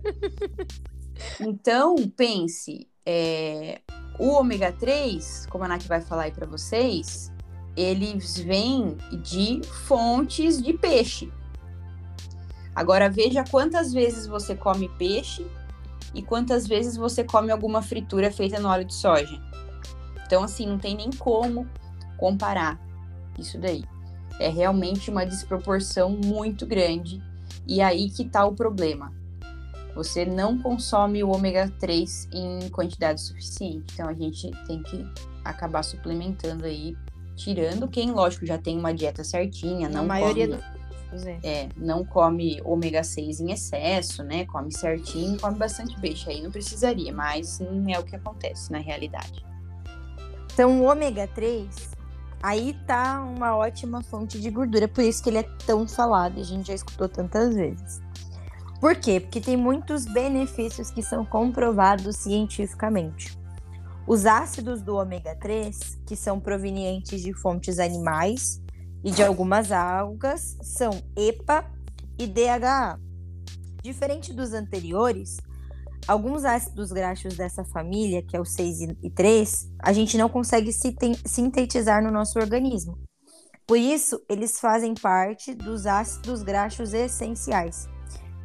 Então, 1.40 1.96
pense, 2.16 2.88
é, 3.06 3.82
o 4.19 4.30
ômega 4.30 4.71
3, 4.71 5.47
como 5.49 5.63
a 5.63 5.67
Nath 5.67 5.84
vai 5.84 6.01
falar 6.01 6.23
aí 6.23 6.32
para 6.32 6.45
vocês, 6.45 7.32
eles 7.75 8.38
vêm 8.38 8.97
de 9.23 9.62
fontes 9.86 10.62
de 10.62 10.73
peixe. 10.73 11.32
Agora 12.73 13.10
veja 13.10 13.43
quantas 13.49 13.93
vezes 13.93 14.28
você 14.28 14.56
come 14.56 14.89
peixe 14.97 15.45
e 16.13 16.21
quantas 16.21 16.67
vezes 16.67 16.95
você 16.95 17.23
come 17.23 17.51
alguma 17.51 17.82
fritura 17.82 18.32
feita 18.32 18.60
no 18.60 18.69
óleo 18.69 18.86
de 18.86 18.93
soja. 18.93 19.41
Então, 20.25 20.43
assim, 20.43 20.65
não 20.65 20.78
tem 20.78 20.95
nem 20.95 21.12
como 21.12 21.67
comparar 22.17 22.80
isso 23.38 23.60
daí. 23.60 23.84
É 24.39 24.49
realmente 24.49 25.10
uma 25.10 25.25
desproporção 25.25 26.10
muito 26.10 26.65
grande. 26.65 27.21
E 27.67 27.82
aí 27.82 28.10
que 28.10 28.25
tá 28.25 28.45
o 28.45 28.54
problema. 28.54 29.13
Você 29.96 30.26
não 30.26 30.58
consome 30.58 31.24
o 31.24 31.30
ômega 31.30 31.72
3 31.80 32.30
em 32.34 32.70
quantidade 32.70 33.22
suficiente. 33.22 33.86
Então 33.94 34.10
a 34.10 34.14
gente 34.14 34.52
tem 34.68 34.84
que 34.84 35.06
acabar 35.44 35.84
suplementando 35.84 36.66
aí, 36.66 36.96
tirando 37.36 37.88
quem, 37.88 38.12
lógico, 38.12 38.46
já 38.46 38.58
tem 38.58 38.78
uma 38.78 38.94
dieta 38.94 39.24
certinha, 39.24 39.88
não 39.88 40.02
A 40.02 40.04
maioria 40.04 40.48
come, 40.48 40.62
do... 41.14 41.30
é. 41.30 41.40
é, 41.44 41.70
não 41.78 42.04
come 42.04 42.62
ômega 42.66 43.04
6 43.04 43.40
em 43.40 43.52
excesso, 43.52 44.22
né? 44.22 44.46
Come 44.46 44.72
certinho, 44.72 45.40
come 45.40 45.58
bastante 45.58 45.98
peixe. 46.02 46.30
Aí 46.30 46.42
não 46.42 46.52
precisaria, 46.52 47.14
mas 47.14 47.60
não 47.60 47.84
é 47.88 47.98
o 47.98 48.04
que 48.04 48.18
acontece 48.18 48.72
na 48.72 48.80
realidade. 48.80 49.46
Então, 50.54 50.82
o 50.82 50.86
ômega 50.86 51.28
3, 51.28 51.92
aí 52.42 52.78
tá 52.86 53.22
uma 53.22 53.56
ótima 53.56 54.02
fonte 54.04 54.40
de 54.40 54.50
gordura, 54.50 54.88
por 54.88 55.04
isso 55.04 55.22
que 55.24 55.30
ele 55.30 55.40
é 55.40 55.44
tão 55.66 55.88
falado, 55.88 56.40
a 56.40 56.44
gente 56.44 56.68
já 56.68 56.74
escutou 56.74 57.10
tantas 57.10 57.56
vezes. 57.56 58.05
Por 58.80 58.96
quê? 58.96 59.20
Porque 59.20 59.42
tem 59.42 59.58
muitos 59.58 60.06
benefícios 60.06 60.92
que 60.92 61.02
são 61.02 61.26
comprovados 61.26 62.18
cientificamente. 62.18 63.38
Os 64.08 64.26
ácidos 64.26 64.82
do 64.82 64.96
ômega 64.96 65.36
3, 65.36 66.00
que 66.06 66.16
são 66.16 66.40
provenientes 66.40 67.22
de 67.22 67.34
fontes 67.34 67.80
animais 67.80 68.62
e 69.04 69.10
de 69.10 69.24
algumas 69.24 69.72
algas, 69.72 70.58
são 70.62 70.92
EPA 71.16 71.66
e 72.20 72.28
DHA. 72.28 73.00
Diferente 73.82 74.32
dos 74.34 74.54
anteriores, 74.54 75.38
alguns 76.08 76.46
ácidos 76.46 76.92
graxos 76.92 77.36
dessa 77.36 77.64
família, 77.64 78.22
que 78.22 78.38
é 78.38 78.40
o 78.40 78.46
6 78.46 78.82
e 79.02 79.10
3, 79.10 79.72
a 79.80 79.92
gente 79.92 80.18
não 80.18 80.30
consegue 80.30 80.72
sintetizar 80.72 82.04
no 82.04 82.12
nosso 82.12 82.38
organismo. 82.38 83.00
Por 83.66 83.80
isso, 83.80 84.22
eles 84.30 84.60
fazem 84.60 84.94
parte 84.94 85.56
dos 85.56 85.88
ácidos 85.88 86.44
graxos 86.44 86.94
essenciais, 86.94 87.88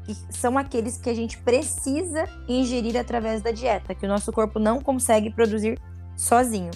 que 0.04 0.14
são 0.30 0.58
aqueles 0.58 0.96
que 0.96 1.10
a 1.10 1.14
gente 1.14 1.38
precisa 1.38 2.28
ingerir 2.48 2.96
através 2.96 3.42
da 3.42 3.50
dieta, 3.50 3.94
que 3.94 4.06
o 4.06 4.08
nosso 4.08 4.32
corpo 4.32 4.58
não 4.58 4.80
consegue 4.80 5.30
produzir 5.30 5.78
sozinho. 6.16 6.70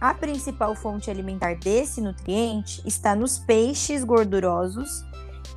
A 0.00 0.12
principal 0.12 0.74
fonte 0.74 1.10
alimentar 1.10 1.54
desse 1.54 2.00
nutriente 2.00 2.82
está 2.84 3.14
nos 3.14 3.38
peixes 3.38 4.04
gordurosos 4.04 5.04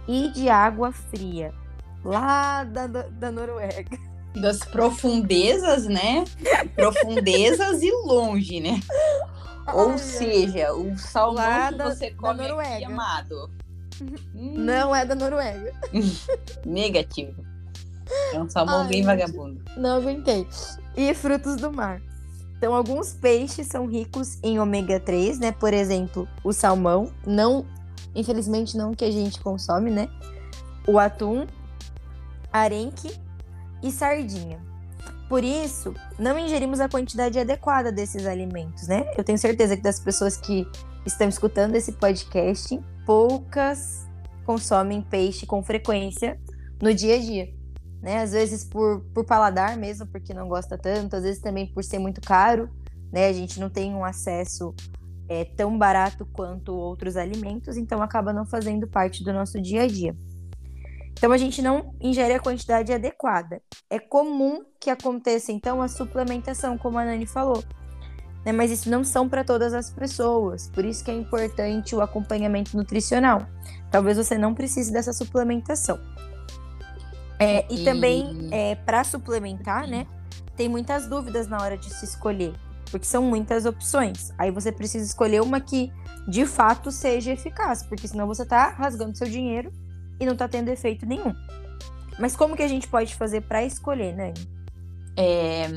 e 0.07 0.29
de 0.29 0.49
água 0.49 0.91
fria, 0.91 1.53
lá 2.03 2.63
da, 2.63 2.87
da 2.87 3.31
Noruega 3.31 3.97
das 4.37 4.59
profundezas, 4.59 5.85
né? 5.85 6.23
Profundezas 6.75 7.81
e 7.81 7.91
longe, 7.91 8.59
né? 8.59 8.79
Ou 9.73 9.91
Ai, 9.91 9.97
seja, 9.97 10.73
o 10.73 10.97
salmão 10.97 11.73
que 11.73 11.83
você 11.83 12.11
come 12.11 12.45
aqui, 12.45 12.85
amado. 12.85 13.51
Hum. 14.01 14.53
Não 14.55 14.95
é 14.95 15.05
da 15.05 15.15
Noruega. 15.15 15.73
Negativo. 16.65 17.45
É 18.33 18.39
um 18.39 18.49
salmão 18.49 18.81
Ai, 18.81 18.87
bem 18.87 19.03
vagabundo. 19.03 19.61
Não 19.75 19.97
aguentei. 19.97 20.47
E 20.95 21.13
frutos 21.13 21.57
do 21.57 21.71
mar. 21.71 22.01
Então, 22.57 22.73
alguns 22.73 23.13
peixes 23.13 23.67
são 23.67 23.85
ricos 23.85 24.39
em 24.41 24.59
ômega 24.59 24.99
3, 24.99 25.39
né? 25.39 25.51
Por 25.51 25.73
exemplo, 25.73 26.27
o 26.43 26.51
salmão, 26.51 27.11
não, 27.25 27.65
infelizmente 28.15 28.75
não 28.75 28.93
que 28.93 29.05
a 29.05 29.11
gente 29.11 29.39
consome, 29.39 29.91
né? 29.91 30.09
O 30.87 30.97
atum, 30.97 31.45
arenque 32.51 33.11
e 33.83 33.91
sardinha. 33.91 34.59
Por 35.29 35.43
isso, 35.43 35.93
não 36.17 36.39
ingerimos 36.39 36.79
a 36.79 36.87
quantidade 36.87 37.37
adequada 37.37 37.91
desses 37.91 38.25
alimentos, 38.25 38.87
né? 38.87 39.05
Eu 39.17 39.23
tenho 39.23 39.37
certeza 39.37 39.75
que 39.75 39.83
das 39.83 39.99
pessoas 39.99 40.37
que 40.37 40.65
estão 41.05 41.27
escutando 41.27 41.75
esse 41.75 41.91
podcast, 41.91 42.79
poucas 43.07 44.05
consomem 44.45 45.01
peixe 45.01 45.45
com 45.45 45.63
frequência 45.63 46.37
no 46.81 46.93
dia 46.93 47.15
a 47.15 47.19
dia. 47.19 47.53
Né? 48.01 48.21
Às 48.21 48.33
vezes 48.33 48.65
por, 48.65 48.99
por 49.13 49.25
paladar 49.25 49.77
mesmo, 49.77 50.05
porque 50.07 50.33
não 50.33 50.49
gosta 50.49 50.77
tanto, 50.77 51.15
às 51.15 51.23
vezes 51.23 51.41
também 51.41 51.65
por 51.65 51.85
ser 51.85 51.99
muito 51.99 52.19
caro, 52.19 52.69
né? 53.11 53.27
A 53.27 53.33
gente 53.33 53.61
não 53.61 53.69
tem 53.69 53.95
um 53.95 54.03
acesso 54.03 54.75
é, 55.29 55.45
tão 55.45 55.77
barato 55.77 56.25
quanto 56.33 56.75
outros 56.75 57.15
alimentos, 57.15 57.77
então 57.77 58.01
acaba 58.01 58.33
não 58.33 58.45
fazendo 58.45 58.85
parte 58.87 59.23
do 59.23 59.31
nosso 59.31 59.59
dia 59.61 59.83
a 59.83 59.87
dia. 59.87 60.15
Então 61.13 61.31
a 61.31 61.37
gente 61.37 61.61
não 61.61 61.95
ingere 61.99 62.33
a 62.33 62.39
quantidade 62.39 62.91
adequada. 62.93 63.61
É 63.89 63.97
comum 63.97 64.65
que 64.79 64.89
aconteça 64.89 65.51
então 65.51 65.81
a 65.81 65.87
suplementação, 65.87 66.77
como 66.77 66.99
a 66.99 67.05
Nani 67.05 67.25
falou. 67.25 67.63
Né? 68.47 68.53
Mas 68.53 68.71
isso 68.71 68.89
não 68.89 69.03
são 69.03 69.27
para 69.27 69.43
todas 69.43 69.73
as 69.73 69.89
pessoas. 69.89 70.69
Por 70.69 70.85
isso 70.85 71.03
que 71.03 71.11
é 71.11 71.13
importante 71.13 71.93
o 71.93 71.99
acompanhamento 71.99 72.77
nutricional. 72.77 73.45
Talvez 73.91 74.15
você 74.15 74.37
não 74.37 74.53
precise 74.53 74.89
dessa 74.89 75.11
suplementação. 75.11 75.99
É, 77.37 77.65
e, 77.69 77.81
e 77.81 77.83
também 77.83 78.47
é, 78.49 78.75
para 78.75 79.03
suplementar, 79.03 79.85
né? 79.85 80.07
Tem 80.55 80.69
muitas 80.69 81.07
dúvidas 81.07 81.45
na 81.47 81.61
hora 81.61 81.77
de 81.77 81.93
se 81.93 82.05
escolher, 82.05 82.53
porque 82.89 83.05
são 83.05 83.21
muitas 83.21 83.65
opções. 83.65 84.31
Aí 84.37 84.49
você 84.49 84.71
precisa 84.71 85.05
escolher 85.05 85.41
uma 85.41 85.59
que 85.59 85.91
de 86.25 86.45
fato 86.45 86.89
seja 86.89 87.33
eficaz, 87.33 87.83
porque 87.83 88.07
senão 88.07 88.25
você 88.25 88.43
está 88.43 88.69
rasgando 88.69 89.17
seu 89.17 89.27
dinheiro 89.27 89.71
e 90.19 90.25
não 90.25 90.37
tá 90.37 90.47
tendo 90.47 90.69
efeito 90.69 91.05
nenhum. 91.05 91.33
Mas 92.17 92.35
como 92.35 92.55
que 92.55 92.63
a 92.63 92.67
gente 92.67 92.87
pode 92.87 93.13
fazer 93.13 93.41
para 93.41 93.63
escolher, 93.63 94.15
Nani? 94.15 94.56
É, 95.19 95.67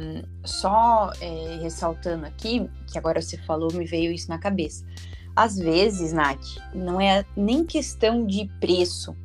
só 0.44 1.11
é, 1.20 1.59
ressaltando 1.62 2.26
aqui, 2.26 2.68
que 2.87 2.98
agora 2.98 3.22
você 3.22 3.38
falou, 3.38 3.72
me 3.72 3.87
veio 3.87 4.12
isso 4.12 4.29
na 4.29 4.38
cabeça. 4.38 4.85
Às 5.35 5.59
vezes, 5.59 6.12
Nath, 6.12 6.44
não 6.74 7.00
é 7.00 7.24
nem 7.35 7.64
questão 7.64 8.26
de 8.26 8.50
preço, 8.61 9.16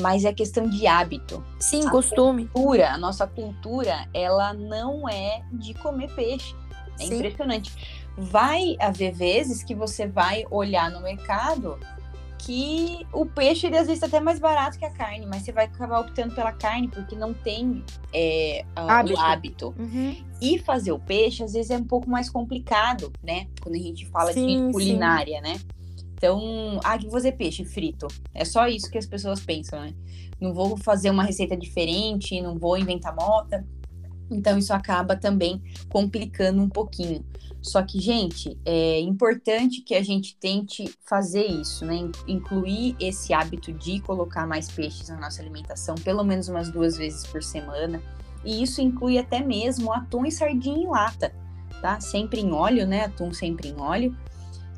mas 0.00 0.24
é 0.24 0.32
questão 0.32 0.68
de 0.68 0.86
hábito. 0.86 1.42
Sim, 1.58 1.86
a 1.86 1.90
costume. 1.90 2.46
Cultura, 2.48 2.92
a 2.92 2.98
nossa 2.98 3.26
cultura, 3.26 4.06
ela 4.12 4.52
não 4.52 5.08
é 5.08 5.42
de 5.52 5.74
comer 5.74 6.14
peixe. 6.14 6.54
É 7.00 7.06
Sim. 7.06 7.14
impressionante. 7.16 7.72
Vai 8.16 8.76
haver 8.78 9.12
vezes 9.12 9.62
que 9.62 9.74
você 9.74 10.06
vai 10.06 10.44
olhar 10.50 10.90
no 10.90 11.00
mercado 11.00 11.78
que 12.44 13.06
o 13.12 13.24
peixe 13.24 13.68
ele 13.68 13.76
às 13.76 13.86
vezes 13.86 14.02
é 14.02 14.06
até 14.06 14.18
mais 14.18 14.40
barato 14.40 14.78
que 14.78 14.84
a 14.84 14.90
carne, 14.90 15.24
mas 15.26 15.42
você 15.42 15.52
vai 15.52 15.66
acabar 15.66 16.00
optando 16.00 16.34
pela 16.34 16.52
carne 16.52 16.88
porque 16.88 17.14
não 17.14 17.32
tem 17.32 17.84
é, 18.12 18.64
hábito. 18.74 19.16
o 19.16 19.20
hábito. 19.20 19.74
Uhum. 19.78 20.16
E 20.40 20.58
fazer 20.58 20.90
o 20.90 20.98
peixe 20.98 21.44
às 21.44 21.52
vezes 21.52 21.70
é 21.70 21.76
um 21.76 21.84
pouco 21.84 22.10
mais 22.10 22.28
complicado, 22.28 23.12
né? 23.22 23.46
Quando 23.60 23.76
a 23.76 23.78
gente 23.78 24.06
fala 24.06 24.32
sim, 24.32 24.66
de 24.66 24.72
culinária, 24.72 25.36
sim. 25.36 25.42
né? 25.42 25.60
Então, 26.14 26.80
ah, 26.84 26.98
que 26.98 27.04
vou 27.04 27.12
fazer 27.12 27.32
peixe 27.32 27.64
frito. 27.64 28.08
É 28.34 28.44
só 28.44 28.66
isso 28.66 28.90
que 28.90 28.98
as 28.98 29.06
pessoas 29.06 29.40
pensam, 29.40 29.80
né? 29.80 29.94
Não 30.40 30.52
vou 30.52 30.76
fazer 30.76 31.10
uma 31.10 31.22
receita 31.22 31.56
diferente, 31.56 32.40
não 32.40 32.58
vou 32.58 32.76
inventar 32.76 33.14
moda. 33.14 33.64
Então, 34.34 34.58
isso 34.58 34.72
acaba 34.72 35.16
também 35.16 35.62
complicando 35.88 36.62
um 36.62 36.68
pouquinho. 36.68 37.24
Só 37.62 37.80
que, 37.82 38.00
gente, 38.00 38.58
é 38.64 38.98
importante 39.00 39.82
que 39.82 39.94
a 39.94 40.02
gente 40.02 40.36
tente 40.36 40.92
fazer 41.06 41.46
isso, 41.46 41.84
né? 41.84 42.10
Incluir 42.26 42.96
esse 42.98 43.32
hábito 43.32 43.72
de 43.72 44.00
colocar 44.00 44.46
mais 44.48 44.68
peixes 44.68 45.08
na 45.08 45.16
nossa 45.16 45.40
alimentação, 45.40 45.94
pelo 45.94 46.24
menos 46.24 46.48
umas 46.48 46.70
duas 46.70 46.96
vezes 46.96 47.24
por 47.24 47.40
semana. 47.40 48.02
E 48.44 48.62
isso 48.62 48.80
inclui 48.80 49.16
até 49.16 49.40
mesmo 49.40 49.92
atum 49.92 50.26
e 50.26 50.32
sardinha 50.32 50.76
em 50.76 50.88
lata, 50.88 51.32
tá? 51.80 52.00
Sempre 52.00 52.40
em 52.40 52.50
óleo, 52.50 52.84
né? 52.84 53.04
Atum 53.04 53.32
sempre 53.32 53.68
em 53.68 53.80
óleo 53.80 54.16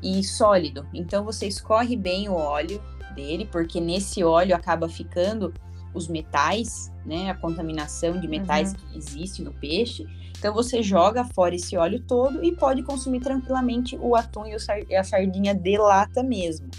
e 0.03 0.23
sólido. 0.23 0.85
Então 0.93 1.25
você 1.25 1.47
escorre 1.47 1.95
bem 1.95 2.29
o 2.29 2.33
óleo 2.33 2.79
dele, 3.15 3.49
porque 3.51 3.81
nesse 3.81 4.23
óleo 4.23 4.55
acaba 4.55 4.87
ficando 4.87 5.51
os 5.95 6.07
metais, 6.07 6.91
né? 7.05 7.29
A 7.29 7.35
contaminação 7.35 8.19
de 8.19 8.27
metais 8.27 8.73
uhum. 8.73 8.77
que 8.77 8.97
existe 8.97 9.41
no 9.41 9.53
peixe. 9.53 10.05
Então 10.37 10.53
você 10.53 10.83
joga 10.83 11.23
fora 11.23 11.55
esse 11.55 11.75
óleo 11.77 11.99
todo 12.01 12.43
e 12.43 12.55
pode 12.55 12.83
consumir 12.83 13.21
tranquilamente 13.21 13.97
o 13.97 14.15
atum 14.15 14.43
e 14.45 14.95
a 14.95 15.03
sardinha 15.03 15.55
de 15.55 15.77
lata 15.77 16.21
mesmo, 16.21 16.69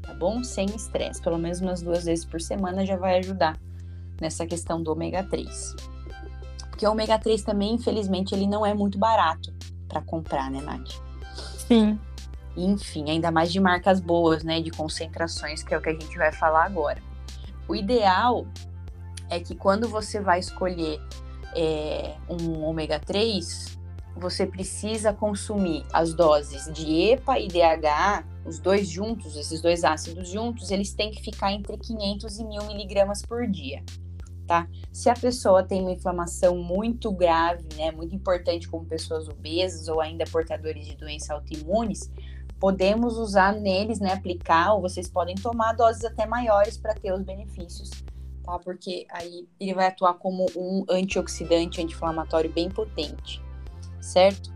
tá 0.00 0.14
bom? 0.14 0.42
Sem 0.42 0.66
estresse, 0.66 1.20
pelo 1.20 1.36
menos 1.36 1.60
umas 1.60 1.82
duas 1.82 2.04
vezes 2.04 2.24
por 2.24 2.40
semana 2.40 2.86
já 2.86 2.96
vai 2.96 3.18
ajudar 3.18 3.58
nessa 4.20 4.46
questão 4.46 4.82
do 4.82 4.92
ômega 4.92 5.24
3. 5.24 5.74
Porque 6.70 6.86
o 6.86 6.92
ômega 6.92 7.18
3 7.18 7.42
também, 7.42 7.74
infelizmente, 7.74 8.34
ele 8.34 8.46
não 8.46 8.64
é 8.64 8.72
muito 8.72 8.98
barato 8.98 9.52
para 9.88 10.00
comprar, 10.00 10.50
né, 10.50 10.60
Nath? 10.62 10.92
Sim. 11.68 11.98
Enfim, 12.56 13.10
ainda 13.10 13.30
mais 13.30 13.52
de 13.52 13.60
marcas 13.60 14.00
boas, 14.00 14.42
né, 14.42 14.60
de 14.60 14.70
concentrações, 14.70 15.62
que 15.62 15.74
é 15.74 15.78
o 15.78 15.82
que 15.82 15.90
a 15.90 15.92
gente 15.92 16.16
vai 16.16 16.32
falar 16.32 16.64
agora. 16.64 17.02
O 17.68 17.74
ideal 17.74 18.46
é 19.30 19.40
que 19.40 19.54
quando 19.54 19.88
você 19.88 20.20
vai 20.20 20.40
escolher 20.40 21.00
é, 21.54 22.14
um 22.28 22.62
ômega 22.62 22.98
3, 22.98 23.78
você 24.16 24.46
precisa 24.46 25.12
consumir 25.12 25.84
as 25.92 26.14
doses 26.14 26.70
de 26.72 27.12
EPA 27.12 27.38
e 27.38 27.48
DHA, 27.48 28.24
os 28.44 28.58
dois 28.58 28.88
juntos, 28.88 29.36
esses 29.36 29.60
dois 29.60 29.84
ácidos 29.84 30.28
juntos, 30.28 30.70
eles 30.70 30.92
têm 30.92 31.10
que 31.10 31.22
ficar 31.22 31.52
entre 31.52 31.76
500 31.78 32.38
e 32.38 32.44
1000 32.44 32.66
miligramas 32.66 33.22
por 33.22 33.46
dia, 33.46 33.82
tá? 34.46 34.68
Se 34.92 35.08
a 35.08 35.14
pessoa 35.14 35.62
tem 35.62 35.80
uma 35.80 35.92
inflamação 35.92 36.56
muito 36.56 37.10
grave, 37.10 37.64
né, 37.76 37.90
muito 37.90 38.14
importante 38.14 38.68
como 38.68 38.84
pessoas 38.84 39.28
obesas 39.28 39.88
ou 39.88 40.00
ainda 40.00 40.24
portadores 40.30 40.86
de 40.86 40.96
doenças 40.96 41.30
autoimunes, 41.30 42.10
podemos 42.62 43.18
usar 43.18 43.54
neles, 43.54 43.98
né, 43.98 44.12
aplicar, 44.12 44.74
ou 44.74 44.82
vocês 44.82 45.08
podem 45.08 45.34
tomar 45.34 45.72
doses 45.72 46.04
até 46.04 46.26
maiores 46.26 46.76
para 46.76 46.94
ter 46.94 47.12
os 47.12 47.20
benefícios, 47.20 47.90
tá? 48.44 48.56
Porque 48.60 49.04
aí 49.10 49.48
ele 49.58 49.74
vai 49.74 49.88
atuar 49.88 50.14
como 50.14 50.46
um 50.54 50.84
antioxidante, 50.88 51.82
anti-inflamatório 51.82 52.52
bem 52.52 52.70
potente, 52.70 53.42
certo? 54.00 54.54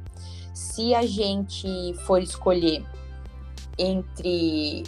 Se 0.54 0.94
a 0.94 1.04
gente 1.04 1.66
for 2.04 2.22
escolher 2.22 2.86
entre 3.76 4.84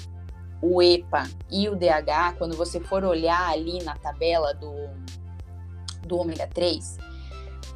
o 0.63 0.81
EPA 0.81 1.25
e 1.51 1.69
o 1.69 1.75
DH, 1.75 2.39
quando 2.39 2.57
você 2.57 2.79
for 2.79 3.03
olhar 3.03 3.51
ali 3.51 3.83
na 3.83 3.97
tabela 3.97 4.55
do, 4.55 4.73
do 6.07 6.19
ômega 6.19 6.47
3, 6.47 6.99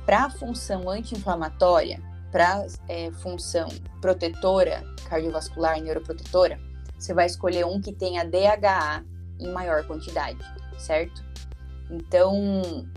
para 0.07 0.27
a 0.27 0.31
função 0.31 0.89
anti-inflamatória, 0.89 2.01
para 2.33 2.67
é, 2.89 3.13
função 3.13 3.69
protetora 4.01 4.83
cardiovascular, 5.09 5.79
neuroprotetora, 5.81 6.59
você 6.99 7.13
vai 7.13 7.27
escolher 7.27 7.67
um 7.67 7.81
que 7.81 7.93
tenha 7.93 8.25
DHA 8.25 9.05
em 9.39 9.53
maior 9.53 9.87
quantidade, 9.87 10.39
certo? 10.79 11.23
Então, 11.91 12.89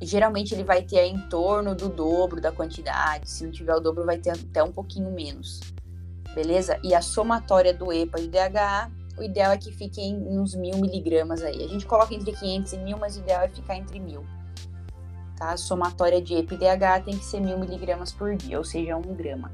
geralmente 0.00 0.54
ele 0.54 0.62
vai 0.62 0.82
ter 0.82 1.04
em 1.04 1.18
torno 1.28 1.74
do 1.74 1.88
dobro 1.88 2.40
da 2.40 2.52
quantidade, 2.52 3.30
se 3.30 3.44
não 3.44 3.50
tiver 3.50 3.74
o 3.74 3.80
dobro, 3.80 4.04
vai 4.04 4.18
ter 4.18 4.30
até 4.30 4.62
um 4.62 4.72
pouquinho 4.72 5.10
menos, 5.10 5.60
beleza? 6.34 6.78
E 6.84 6.94
a 6.94 7.00
somatória 7.00 7.72
do 7.72 7.90
EPA 7.90 8.20
e 8.20 8.26
do 8.26 8.30
DHA, 8.30 8.90
o 9.16 9.22
ideal 9.22 9.52
é 9.52 9.56
que 9.56 9.72
fique 9.72 10.00
em 10.00 10.38
uns 10.38 10.54
mil 10.54 10.76
miligramas 10.78 11.42
aí. 11.42 11.64
A 11.64 11.68
gente 11.68 11.86
coloca 11.86 12.14
entre 12.14 12.32
500 12.32 12.72
e 12.72 12.78
mil, 12.78 12.98
mas 12.98 13.16
o 13.16 13.20
ideal 13.20 13.42
é 13.42 13.48
ficar 13.48 13.76
entre 13.76 13.98
mil. 14.00 14.24
Tá? 15.42 15.54
A 15.54 15.56
somatória 15.56 16.22
de 16.22 16.34
EPA 16.34 16.54
e 16.54 17.02
tem 17.02 17.18
que 17.18 17.24
ser 17.24 17.40
mil 17.40 17.58
miligramas 17.58 18.12
por 18.12 18.36
dia, 18.36 18.56
ou 18.56 18.64
seja, 18.64 18.96
um 18.96 19.12
grama, 19.12 19.50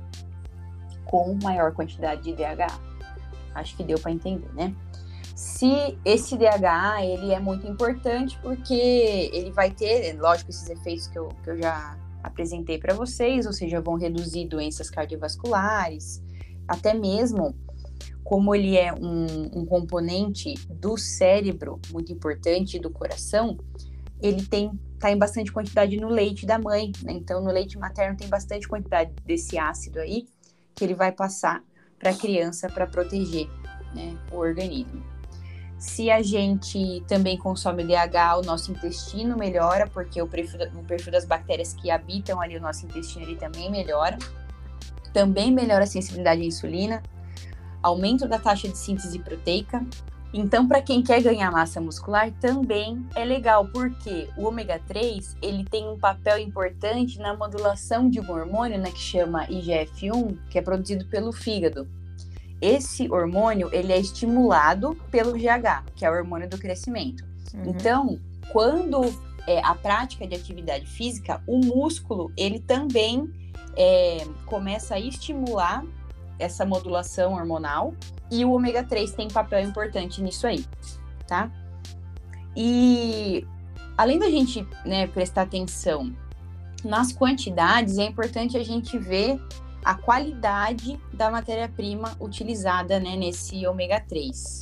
com 1.06 1.32
maior 1.42 1.72
quantidade 1.72 2.20
de 2.20 2.34
DHA. 2.34 2.78
Acho 3.54 3.74
que 3.74 3.82
deu 3.82 3.98
para 3.98 4.12
entender, 4.12 4.52
né? 4.52 4.74
Se 5.34 5.98
esse 6.04 6.36
DHA, 6.36 7.02
ele 7.02 7.32
é 7.32 7.40
muito 7.40 7.66
importante 7.66 8.38
porque 8.42 9.30
ele 9.32 9.50
vai 9.50 9.70
ter, 9.70 10.12
lógico, 10.20 10.50
esses 10.50 10.68
efeitos 10.68 11.06
que 11.06 11.18
eu, 11.18 11.28
que 11.42 11.48
eu 11.48 11.56
já 11.56 11.96
apresentei 12.22 12.76
para 12.76 12.92
vocês, 12.92 13.46
ou 13.46 13.54
seja, 13.54 13.80
vão 13.80 13.94
reduzir 13.94 14.46
doenças 14.46 14.90
cardiovasculares, 14.90 16.22
até 16.68 16.92
mesmo 16.92 17.56
como 18.22 18.54
ele 18.54 18.76
é 18.76 18.92
um, 18.92 19.60
um 19.60 19.64
componente 19.64 20.52
do 20.68 20.98
cérebro 20.98 21.80
muito 21.90 22.12
importante 22.12 22.78
do 22.78 22.90
coração, 22.90 23.56
ele 24.20 24.44
tem 24.46 24.70
tá 24.98 25.10
em 25.10 25.16
bastante 25.16 25.52
quantidade 25.52 25.96
no 25.96 26.08
leite 26.08 26.44
da 26.44 26.58
mãe, 26.58 26.90
né? 27.02 27.12
Então 27.12 27.40
no 27.40 27.52
leite 27.52 27.78
materno 27.78 28.16
tem 28.16 28.28
bastante 28.28 28.66
quantidade 28.66 29.12
desse 29.24 29.56
ácido 29.56 30.00
aí 30.00 30.26
que 30.74 30.84
ele 30.84 30.94
vai 30.94 31.12
passar 31.12 31.62
para 31.98 32.10
a 32.10 32.14
criança 32.14 32.68
para 32.68 32.86
proteger, 32.86 33.48
né, 33.94 34.16
o 34.30 34.36
organismo. 34.36 35.02
Se 35.78 36.10
a 36.10 36.20
gente 36.22 37.04
também 37.06 37.38
consome 37.38 37.84
DH, 37.84 38.38
o 38.38 38.42
nosso 38.42 38.72
intestino 38.72 39.36
melhora, 39.36 39.86
porque 39.86 40.20
o 40.20 40.26
perfil, 40.26 40.58
o 40.74 40.84
perfil 40.84 41.12
das 41.12 41.24
bactérias 41.24 41.72
que 41.72 41.90
habitam 41.90 42.40
ali 42.40 42.56
o 42.56 42.60
nosso 42.60 42.84
intestino 42.84 43.24
ele 43.24 43.36
também 43.36 43.70
melhora. 43.70 44.18
Também 45.12 45.52
melhora 45.52 45.84
a 45.84 45.86
sensibilidade 45.86 46.42
à 46.42 46.44
insulina, 46.44 47.02
aumento 47.80 48.26
da 48.28 48.38
taxa 48.38 48.68
de 48.68 48.76
síntese 48.76 49.18
proteica. 49.20 49.84
Então, 50.32 50.68
para 50.68 50.82
quem 50.82 51.02
quer 51.02 51.22
ganhar 51.22 51.50
massa 51.50 51.80
muscular, 51.80 52.30
também 52.40 53.06
é 53.14 53.24
legal, 53.24 53.66
porque 53.68 54.28
o 54.36 54.44
ômega 54.44 54.80
3 54.86 55.36
ele 55.40 55.64
tem 55.64 55.88
um 55.88 55.98
papel 55.98 56.38
importante 56.38 57.18
na 57.18 57.34
modulação 57.34 58.10
de 58.10 58.20
um 58.20 58.30
hormônio 58.30 58.78
né, 58.78 58.90
que 58.90 59.00
chama 59.00 59.46
IGF-1, 59.46 60.36
que 60.50 60.58
é 60.58 60.62
produzido 60.62 61.06
pelo 61.06 61.32
fígado 61.32 61.88
esse 62.60 63.10
hormônio 63.10 63.68
ele 63.72 63.92
é 63.92 63.98
estimulado 63.98 64.96
pelo 65.10 65.32
GH, 65.32 65.92
que 65.94 66.04
é 66.04 66.10
o 66.10 66.14
hormônio 66.14 66.48
do 66.48 66.58
crescimento. 66.58 67.24
Uhum. 67.54 67.62
Então, 67.66 68.20
quando 68.50 69.02
é, 69.46 69.60
a 69.64 69.74
prática 69.74 70.26
de 70.26 70.34
atividade 70.34 70.86
física, 70.86 71.42
o 71.46 71.58
músculo 71.58 72.32
ele 72.36 72.58
também 72.58 73.30
é, 73.76 74.26
começa 74.46 74.96
a 74.96 75.00
estimular 75.00 75.84
essa 76.38 76.64
modulação 76.64 77.34
hormonal 77.34 77.94
e 78.30 78.44
o 78.44 78.52
ômega 78.52 78.84
3 78.84 79.12
tem 79.12 79.28
papel 79.28 79.60
importante 79.60 80.22
nisso 80.22 80.46
aí, 80.46 80.64
tá? 81.26 81.50
E 82.56 83.46
além 83.96 84.18
da 84.18 84.30
gente 84.30 84.66
né, 84.84 85.06
prestar 85.06 85.42
atenção 85.42 86.14
nas 86.84 87.12
quantidades, 87.12 87.98
é 87.98 88.04
importante 88.04 88.56
a 88.56 88.62
gente 88.62 88.98
ver 88.98 89.40
a 89.84 89.94
qualidade 89.94 91.00
da 91.12 91.30
matéria-prima 91.30 92.16
utilizada 92.20 93.00
né, 93.00 93.16
nesse 93.16 93.66
ômega 93.66 94.00
3. 94.00 94.60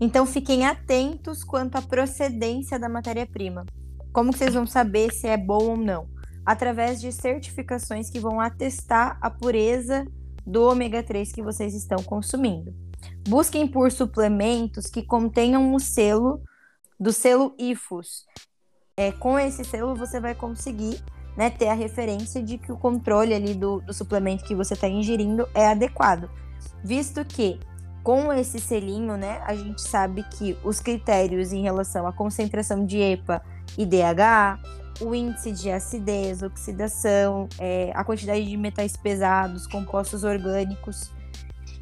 Então 0.00 0.24
fiquem 0.24 0.64
atentos 0.64 1.42
quanto 1.42 1.76
à 1.76 1.82
procedência 1.82 2.78
da 2.78 2.88
matéria-prima. 2.88 3.66
Como 4.12 4.32
que 4.32 4.38
vocês 4.38 4.54
vão 4.54 4.66
saber 4.66 5.12
se 5.12 5.26
é 5.26 5.36
bom 5.36 5.70
ou 5.70 5.76
não? 5.76 6.08
Através 6.46 7.00
de 7.00 7.12
certificações 7.12 8.08
que 8.08 8.20
vão 8.20 8.40
atestar 8.40 9.18
a 9.20 9.28
pureza 9.28 10.06
do 10.48 10.64
ômega 10.64 11.02
3 11.02 11.30
que 11.30 11.42
vocês 11.42 11.74
estão 11.74 12.02
consumindo. 12.02 12.74
Busquem 13.28 13.66
por 13.66 13.92
suplementos 13.92 14.86
que 14.86 15.02
contenham 15.02 15.74
o 15.74 15.78
selo 15.78 16.40
do 16.98 17.12
selo 17.12 17.54
IFUS. 17.58 18.24
É, 18.96 19.12
com 19.12 19.38
esse 19.38 19.62
selo 19.64 19.94
você 19.94 20.18
vai 20.18 20.34
conseguir 20.34 21.00
né, 21.36 21.50
ter 21.50 21.68
a 21.68 21.74
referência 21.74 22.42
de 22.42 22.58
que 22.58 22.72
o 22.72 22.76
controle 22.76 23.32
ali 23.32 23.54
do, 23.54 23.80
do 23.82 23.92
suplemento 23.92 24.44
que 24.44 24.54
você 24.54 24.74
está 24.74 24.88
ingerindo 24.88 25.46
é 25.54 25.68
adequado. 25.68 26.28
Visto 26.82 27.24
que 27.24 27.60
com 28.02 28.32
esse 28.32 28.58
selinho, 28.58 29.16
né, 29.16 29.40
a 29.44 29.54
gente 29.54 29.82
sabe 29.82 30.22
que 30.22 30.56
os 30.64 30.80
critérios 30.80 31.52
em 31.52 31.62
relação 31.62 32.06
à 32.06 32.12
concentração 32.12 32.86
de 32.86 32.98
EPA 32.98 33.42
e 33.76 33.84
DHA, 33.84 34.58
o 35.00 35.14
índice 35.14 35.52
de 35.52 35.70
acidez, 35.70 36.42
oxidação, 36.42 37.48
é, 37.58 37.90
a 37.94 38.02
quantidade 38.04 38.44
de 38.44 38.56
metais 38.56 38.96
pesados, 38.96 39.66
compostos 39.66 40.24
orgânicos, 40.24 41.10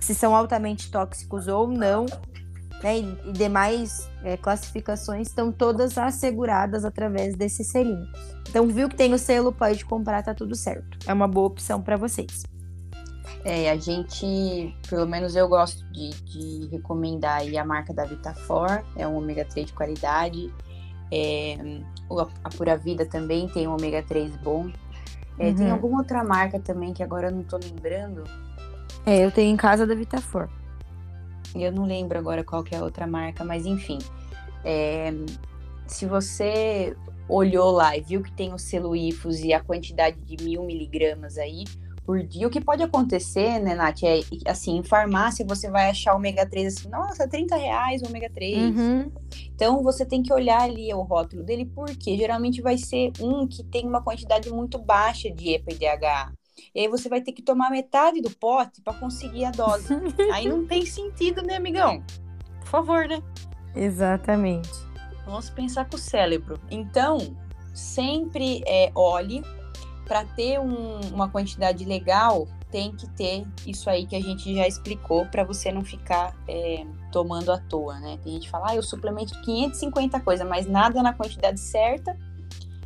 se 0.00 0.14
são 0.14 0.34
altamente 0.36 0.90
tóxicos 0.90 1.48
ou 1.48 1.66
não, 1.68 2.06
né, 2.82 2.98
e, 2.98 3.32
demais 3.32 4.08
é, 4.22 4.36
classificações 4.36 5.28
estão 5.28 5.50
todas 5.50 5.96
asseguradas 5.96 6.84
através 6.84 7.34
desse 7.34 7.64
selinho. 7.64 8.06
Então, 8.48 8.66
viu 8.68 8.88
que 8.88 8.96
tem 8.96 9.12
o 9.12 9.18
selo, 9.18 9.52
pode 9.52 9.84
comprar, 9.84 10.22
tá 10.22 10.34
tudo 10.34 10.54
certo. 10.54 10.98
É 11.06 11.12
uma 11.12 11.26
boa 11.26 11.46
opção 11.46 11.82
para 11.82 11.96
vocês. 11.96 12.44
É, 13.44 13.70
a 13.70 13.76
gente, 13.76 14.74
pelo 14.88 15.06
menos 15.06 15.36
eu 15.36 15.48
gosto 15.48 15.84
de, 15.92 16.10
de 16.10 16.68
recomendar 16.70 17.42
a 17.42 17.64
marca 17.64 17.94
da 17.94 18.04
Vitafor, 18.04 18.82
é 18.96 19.06
um 19.06 19.16
ômega 19.16 19.44
3 19.44 19.66
de 19.66 19.72
qualidade. 19.72 20.52
É, 21.10 21.56
a 22.42 22.48
Pura 22.50 22.76
Vida 22.76 23.06
também 23.06 23.48
tem 23.48 23.66
um 23.66 23.74
ômega 23.74 24.02
3 24.02 24.36
bom. 24.36 24.70
É, 25.38 25.48
uhum. 25.48 25.54
Tem 25.54 25.70
alguma 25.70 25.98
outra 25.98 26.24
marca 26.24 26.58
também 26.58 26.92
que 26.92 27.02
agora 27.02 27.28
eu 27.28 27.32
não 27.32 27.42
tô 27.42 27.58
lembrando. 27.58 28.24
É, 29.04 29.24
eu 29.24 29.30
tenho 29.30 29.52
em 29.52 29.56
casa 29.56 29.86
da 29.86 29.94
Vitafor. 29.94 30.48
Eu 31.54 31.72
não 31.72 31.86
lembro 31.86 32.18
agora 32.18 32.42
qual 32.42 32.62
que 32.62 32.74
é 32.74 32.78
a 32.78 32.82
outra 32.82 33.06
marca, 33.06 33.44
mas 33.44 33.66
enfim. 33.66 33.98
É, 34.64 35.12
se 35.86 36.06
você 36.06 36.96
olhou 37.28 37.70
lá 37.70 37.96
e 37.96 38.00
viu 38.00 38.22
que 38.22 38.32
tem 38.32 38.52
o 38.52 38.58
selo 38.58 38.94
IFOS 38.94 39.40
e 39.40 39.52
a 39.52 39.60
quantidade 39.60 40.16
de 40.20 40.42
mil 40.42 40.64
miligramas 40.64 41.38
aí 41.38 41.64
por 42.06 42.22
dia, 42.22 42.46
o 42.46 42.50
que 42.50 42.60
pode 42.60 42.84
acontecer, 42.84 43.58
né, 43.58 43.74
Nath, 43.74 44.04
é 44.04 44.20
assim, 44.46 44.76
em 44.76 44.84
farmácia 44.84 45.44
você 45.44 45.68
vai 45.68 45.90
achar 45.90 46.14
ômega 46.14 46.48
3 46.48 46.76
assim, 46.78 46.88
nossa, 46.88 47.28
30 47.28 47.56
reais 47.56 48.00
o 48.00 48.06
ômega 48.06 48.30
3. 48.30 48.56
Uhum. 48.56 49.12
Então 49.52 49.82
você 49.82 50.06
tem 50.06 50.22
que 50.22 50.32
olhar 50.32 50.62
ali 50.62 50.94
o 50.94 51.02
rótulo 51.02 51.42
dele, 51.42 51.66
porque 51.66 52.16
geralmente 52.16 52.62
vai 52.62 52.78
ser 52.78 53.10
um 53.20 53.48
que 53.48 53.64
tem 53.64 53.86
uma 53.86 54.00
quantidade 54.00 54.48
muito 54.50 54.78
baixa 54.78 55.28
de 55.30 55.54
EPA 55.54 55.72
e 55.72 55.78
DHA. 55.78 56.32
E 56.72 56.80
aí 56.80 56.88
você 56.88 57.08
vai 57.08 57.20
ter 57.20 57.32
que 57.32 57.42
tomar 57.42 57.70
metade 57.70 58.20
do 58.20 58.30
pote 58.30 58.80
para 58.80 58.94
conseguir 58.94 59.44
a 59.44 59.50
dose. 59.50 59.88
aí 60.32 60.48
não 60.48 60.64
tem 60.64 60.86
sentido, 60.86 61.42
né, 61.42 61.56
amigão? 61.56 62.04
Por 62.60 62.68
favor, 62.68 63.08
né? 63.08 63.20
Exatamente. 63.74 64.70
Vamos 65.24 65.50
pensar 65.50 65.88
com 65.88 65.96
o 65.96 65.98
cérebro. 65.98 66.60
Então, 66.70 67.18
sempre 67.74 68.62
é, 68.64 68.92
olhe 68.94 69.42
para 70.06 70.24
ter 70.24 70.58
um, 70.60 71.00
uma 71.12 71.28
quantidade 71.28 71.84
legal, 71.84 72.46
tem 72.70 72.92
que 72.92 73.08
ter 73.10 73.44
isso 73.66 73.90
aí 73.90 74.06
que 74.06 74.14
a 74.14 74.20
gente 74.20 74.54
já 74.54 74.66
explicou 74.66 75.26
para 75.26 75.44
você 75.44 75.70
não 75.72 75.84
ficar 75.84 76.34
é, 76.48 76.84
tomando 77.12 77.50
à 77.52 77.58
toa, 77.58 77.98
né? 77.98 78.18
Tem 78.22 78.34
gente 78.34 78.44
que 78.44 78.50
fala, 78.50 78.70
ah, 78.70 78.76
eu 78.76 78.82
suplemento 78.82 79.40
550 79.42 80.20
coisas, 80.20 80.46
mas 80.46 80.66
nada 80.66 81.02
na 81.02 81.12
quantidade 81.12 81.58
certa. 81.60 82.16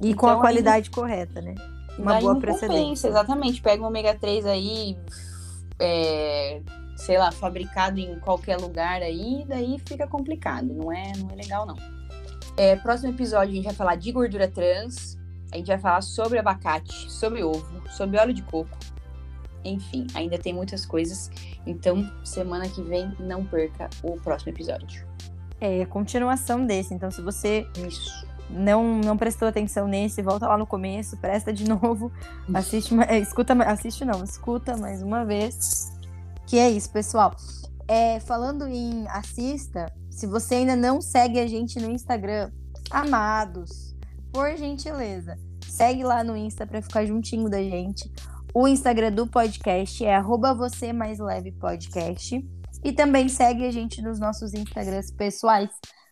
E 0.00 0.10
então, 0.10 0.16
com 0.16 0.26
a 0.26 0.30
então, 0.30 0.40
qualidade 0.40 0.88
aí, 0.88 0.94
correta, 0.94 1.40
né? 1.40 1.54
Uma 1.98 2.18
boa 2.20 2.38
precedência. 2.38 3.08
Exatamente. 3.08 3.60
Pega 3.60 3.82
um 3.82 3.86
ômega 3.86 4.14
3 4.14 4.46
aí, 4.46 4.96
é, 5.78 6.62
sei 6.96 7.18
lá, 7.18 7.30
fabricado 7.30 8.00
em 8.00 8.18
qualquer 8.20 8.56
lugar 8.56 9.02
aí, 9.02 9.44
daí 9.46 9.78
fica 9.84 10.06
complicado. 10.06 10.72
Não 10.72 10.90
é, 10.90 11.12
não 11.18 11.30
é 11.30 11.34
legal, 11.34 11.66
não. 11.66 11.76
É, 12.56 12.76
próximo 12.76 13.12
episódio 13.12 13.52
a 13.52 13.54
gente 13.54 13.64
vai 13.64 13.74
falar 13.74 13.96
de 13.96 14.10
gordura 14.12 14.48
trans, 14.48 15.18
a 15.52 15.56
gente 15.56 15.66
vai 15.66 15.78
falar 15.78 16.02
sobre 16.02 16.38
abacate, 16.38 17.10
sobre 17.10 17.42
ovo, 17.42 17.82
sobre 17.90 18.18
óleo 18.18 18.32
de 18.32 18.42
coco. 18.42 18.76
Enfim, 19.64 20.06
ainda 20.14 20.38
tem 20.38 20.52
muitas 20.52 20.86
coisas. 20.86 21.30
Então, 21.66 22.10
semana 22.24 22.68
que 22.68 22.82
vem, 22.82 23.14
não 23.18 23.44
perca 23.44 23.90
o 24.02 24.16
próximo 24.20 24.52
episódio. 24.52 25.06
É, 25.60 25.84
continuação 25.86 26.64
desse. 26.64 26.94
Então, 26.94 27.10
se 27.10 27.20
você 27.20 27.66
Isso. 27.86 28.26
não, 28.48 28.98
não 28.98 29.16
prestou 29.16 29.46
atenção 29.46 29.86
nesse, 29.86 30.22
volta 30.22 30.48
lá 30.48 30.56
no 30.56 30.66
começo, 30.66 31.16
presta 31.18 31.52
de 31.52 31.68
novo, 31.68 32.10
assiste, 32.54 32.94
é, 33.08 33.18
escuta, 33.18 33.52
assiste 33.64 34.04
não, 34.04 34.24
escuta 34.24 34.76
mais 34.76 35.02
uma 35.02 35.24
vez. 35.24 35.92
Que 36.46 36.58
é 36.58 36.70
isso, 36.70 36.90
pessoal. 36.90 37.36
É, 37.86 38.20
falando 38.20 38.66
em 38.66 39.06
assista, 39.08 39.92
se 40.10 40.26
você 40.26 40.56
ainda 40.56 40.76
não 40.76 41.00
segue 41.00 41.38
a 41.38 41.46
gente 41.46 41.78
no 41.78 41.90
Instagram, 41.90 42.50
amados, 42.90 43.89
por 44.32 44.56
gentileza, 44.56 45.36
segue 45.62 46.02
lá 46.02 46.22
no 46.22 46.36
Insta 46.36 46.66
pra 46.66 46.82
ficar 46.82 47.04
juntinho 47.04 47.48
da 47.48 47.62
gente. 47.62 48.10
O 48.52 48.66
Instagram 48.66 49.12
do 49.12 49.26
podcast 49.26 50.04
é 50.04 50.20
você 50.22 50.92
mais 50.92 51.18
leve 51.18 51.52
podcast. 51.52 52.44
E 52.82 52.92
também 52.92 53.28
segue 53.28 53.66
a 53.66 53.70
gente 53.70 54.00
nos 54.02 54.18
nossos 54.18 54.54
Instagrams 54.54 55.10
pessoais. 55.10 55.70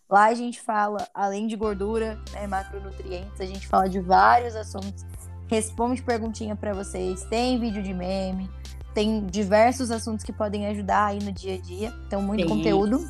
Lá 0.08 0.26
a 0.26 0.34
gente 0.34 0.60
fala, 0.60 1.06
além 1.14 1.46
de 1.46 1.56
gordura, 1.56 2.18
né, 2.32 2.46
macronutrientes, 2.46 3.40
a 3.40 3.46
gente 3.46 3.66
fala 3.66 3.88
de 3.88 4.00
vários 4.00 4.54
assuntos, 4.54 5.04
responde 5.48 6.02
perguntinha 6.02 6.56
pra 6.56 6.72
vocês, 6.72 7.24
tem 7.24 7.58
vídeo 7.58 7.82
de 7.82 7.92
meme, 7.92 8.50
tem 8.94 9.26
diversos 9.26 9.90
assuntos 9.90 10.24
que 10.24 10.32
podem 10.32 10.66
ajudar 10.66 11.06
aí 11.06 11.18
no 11.22 11.32
dia 11.32 11.54
a 11.54 11.60
dia. 11.60 11.92
Então, 12.06 12.22
muito 12.22 12.42
Sim. 12.42 12.48
conteúdo. 12.48 13.08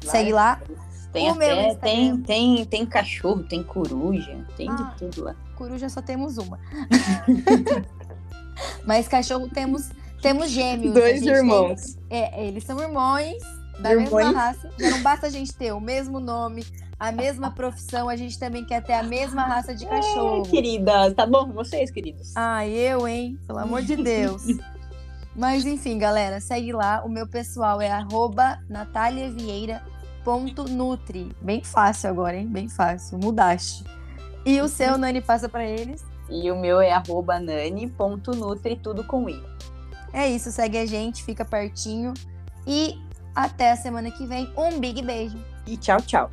Segue 0.00 0.32
lá. 0.32 0.60
Tem 1.14 1.30
O 1.30 1.34
até, 1.34 1.74
tem, 1.76 2.16
tem, 2.18 2.64
tem 2.64 2.84
cachorro, 2.84 3.44
tem 3.44 3.62
coruja, 3.62 4.36
tem 4.56 4.68
Ah. 4.68 4.74
de 4.74 4.96
tudo 4.98 5.24
lá. 5.24 5.36
Coruja 5.56 5.88
só 5.88 6.02
temos 6.02 6.36
uma. 6.38 6.58
Mas 8.84 9.08
cachorro 9.08 9.48
temos, 9.48 9.90
temos 10.20 10.50
gêmeos. 10.50 10.96
A 10.96 11.08
gente 11.12 11.24
tem- 11.24 11.96
É, 12.10 12.46
eles 12.46 12.64
são 12.64 12.80
irmãos 12.80 13.32
da 13.78 13.94
mesma 13.94 14.20
Irmãos. 14.22 14.34
raça. 14.36 14.70
Já 14.78 14.90
não 14.90 15.02
basta 15.02 15.26
a 15.26 15.30
gente 15.30 15.52
ter 15.54 15.72
o 15.72 15.80
mesmo 15.80 16.18
nome, 16.20 16.64
a 16.98 17.10
mesma 17.12 17.50
profissão, 17.50 18.08
a 18.08 18.16
gente 18.16 18.38
também 18.38 18.64
quer 18.64 18.82
ter 18.82 18.94
a 18.94 19.02
mesma 19.02 19.42
raça 19.44 19.74
de 19.74 19.86
cachorro. 19.86 20.42
Ai, 20.44 20.50
queridas, 20.50 21.14
tá 21.14 21.26
bom? 21.26 21.50
Vocês, 21.52 21.90
queridos. 21.90 22.32
Ah, 22.36 22.66
eu, 22.66 23.06
hein? 23.06 23.38
Pelo 23.46 23.58
amor 23.60 23.82
de 23.82 23.96
Deus. 23.96 24.42
Mas 25.36 25.64
enfim, 25.64 25.98
galera, 25.98 26.40
segue 26.40 26.72
lá. 26.72 27.02
O 27.04 27.08
meu 27.08 27.26
pessoal 27.26 27.80
é 27.80 27.90
arroba 27.90 28.58
nataliavieira.nutri. 30.24 31.32
Bem 31.40 31.62
fácil 31.62 32.10
agora, 32.10 32.36
hein? 32.36 32.46
Bem 32.46 32.68
fácil. 32.68 33.18
Mudaste. 33.18 33.84
E 34.44 34.60
o 34.60 34.68
seu, 34.68 34.98
Nani, 34.98 35.20
passa 35.20 35.48
pra 35.48 35.64
eles. 35.64 36.04
E 36.28 36.50
o 36.50 36.56
meu 36.56 36.80
é 36.80 36.92
arroba 36.92 37.38
nani.nutri, 37.38 38.76
tudo 38.76 39.04
com 39.04 39.28
i. 39.28 39.42
É 40.12 40.28
isso, 40.28 40.50
segue 40.50 40.78
a 40.78 40.86
gente, 40.86 41.22
fica 41.22 41.44
pertinho. 41.44 42.14
E 42.66 42.98
até 43.34 43.72
a 43.72 43.76
semana 43.76 44.10
que 44.10 44.26
vem. 44.26 44.50
Um 44.56 44.78
big 44.78 45.02
beijo. 45.02 45.38
E 45.66 45.76
tchau, 45.76 46.00
tchau. 46.00 46.30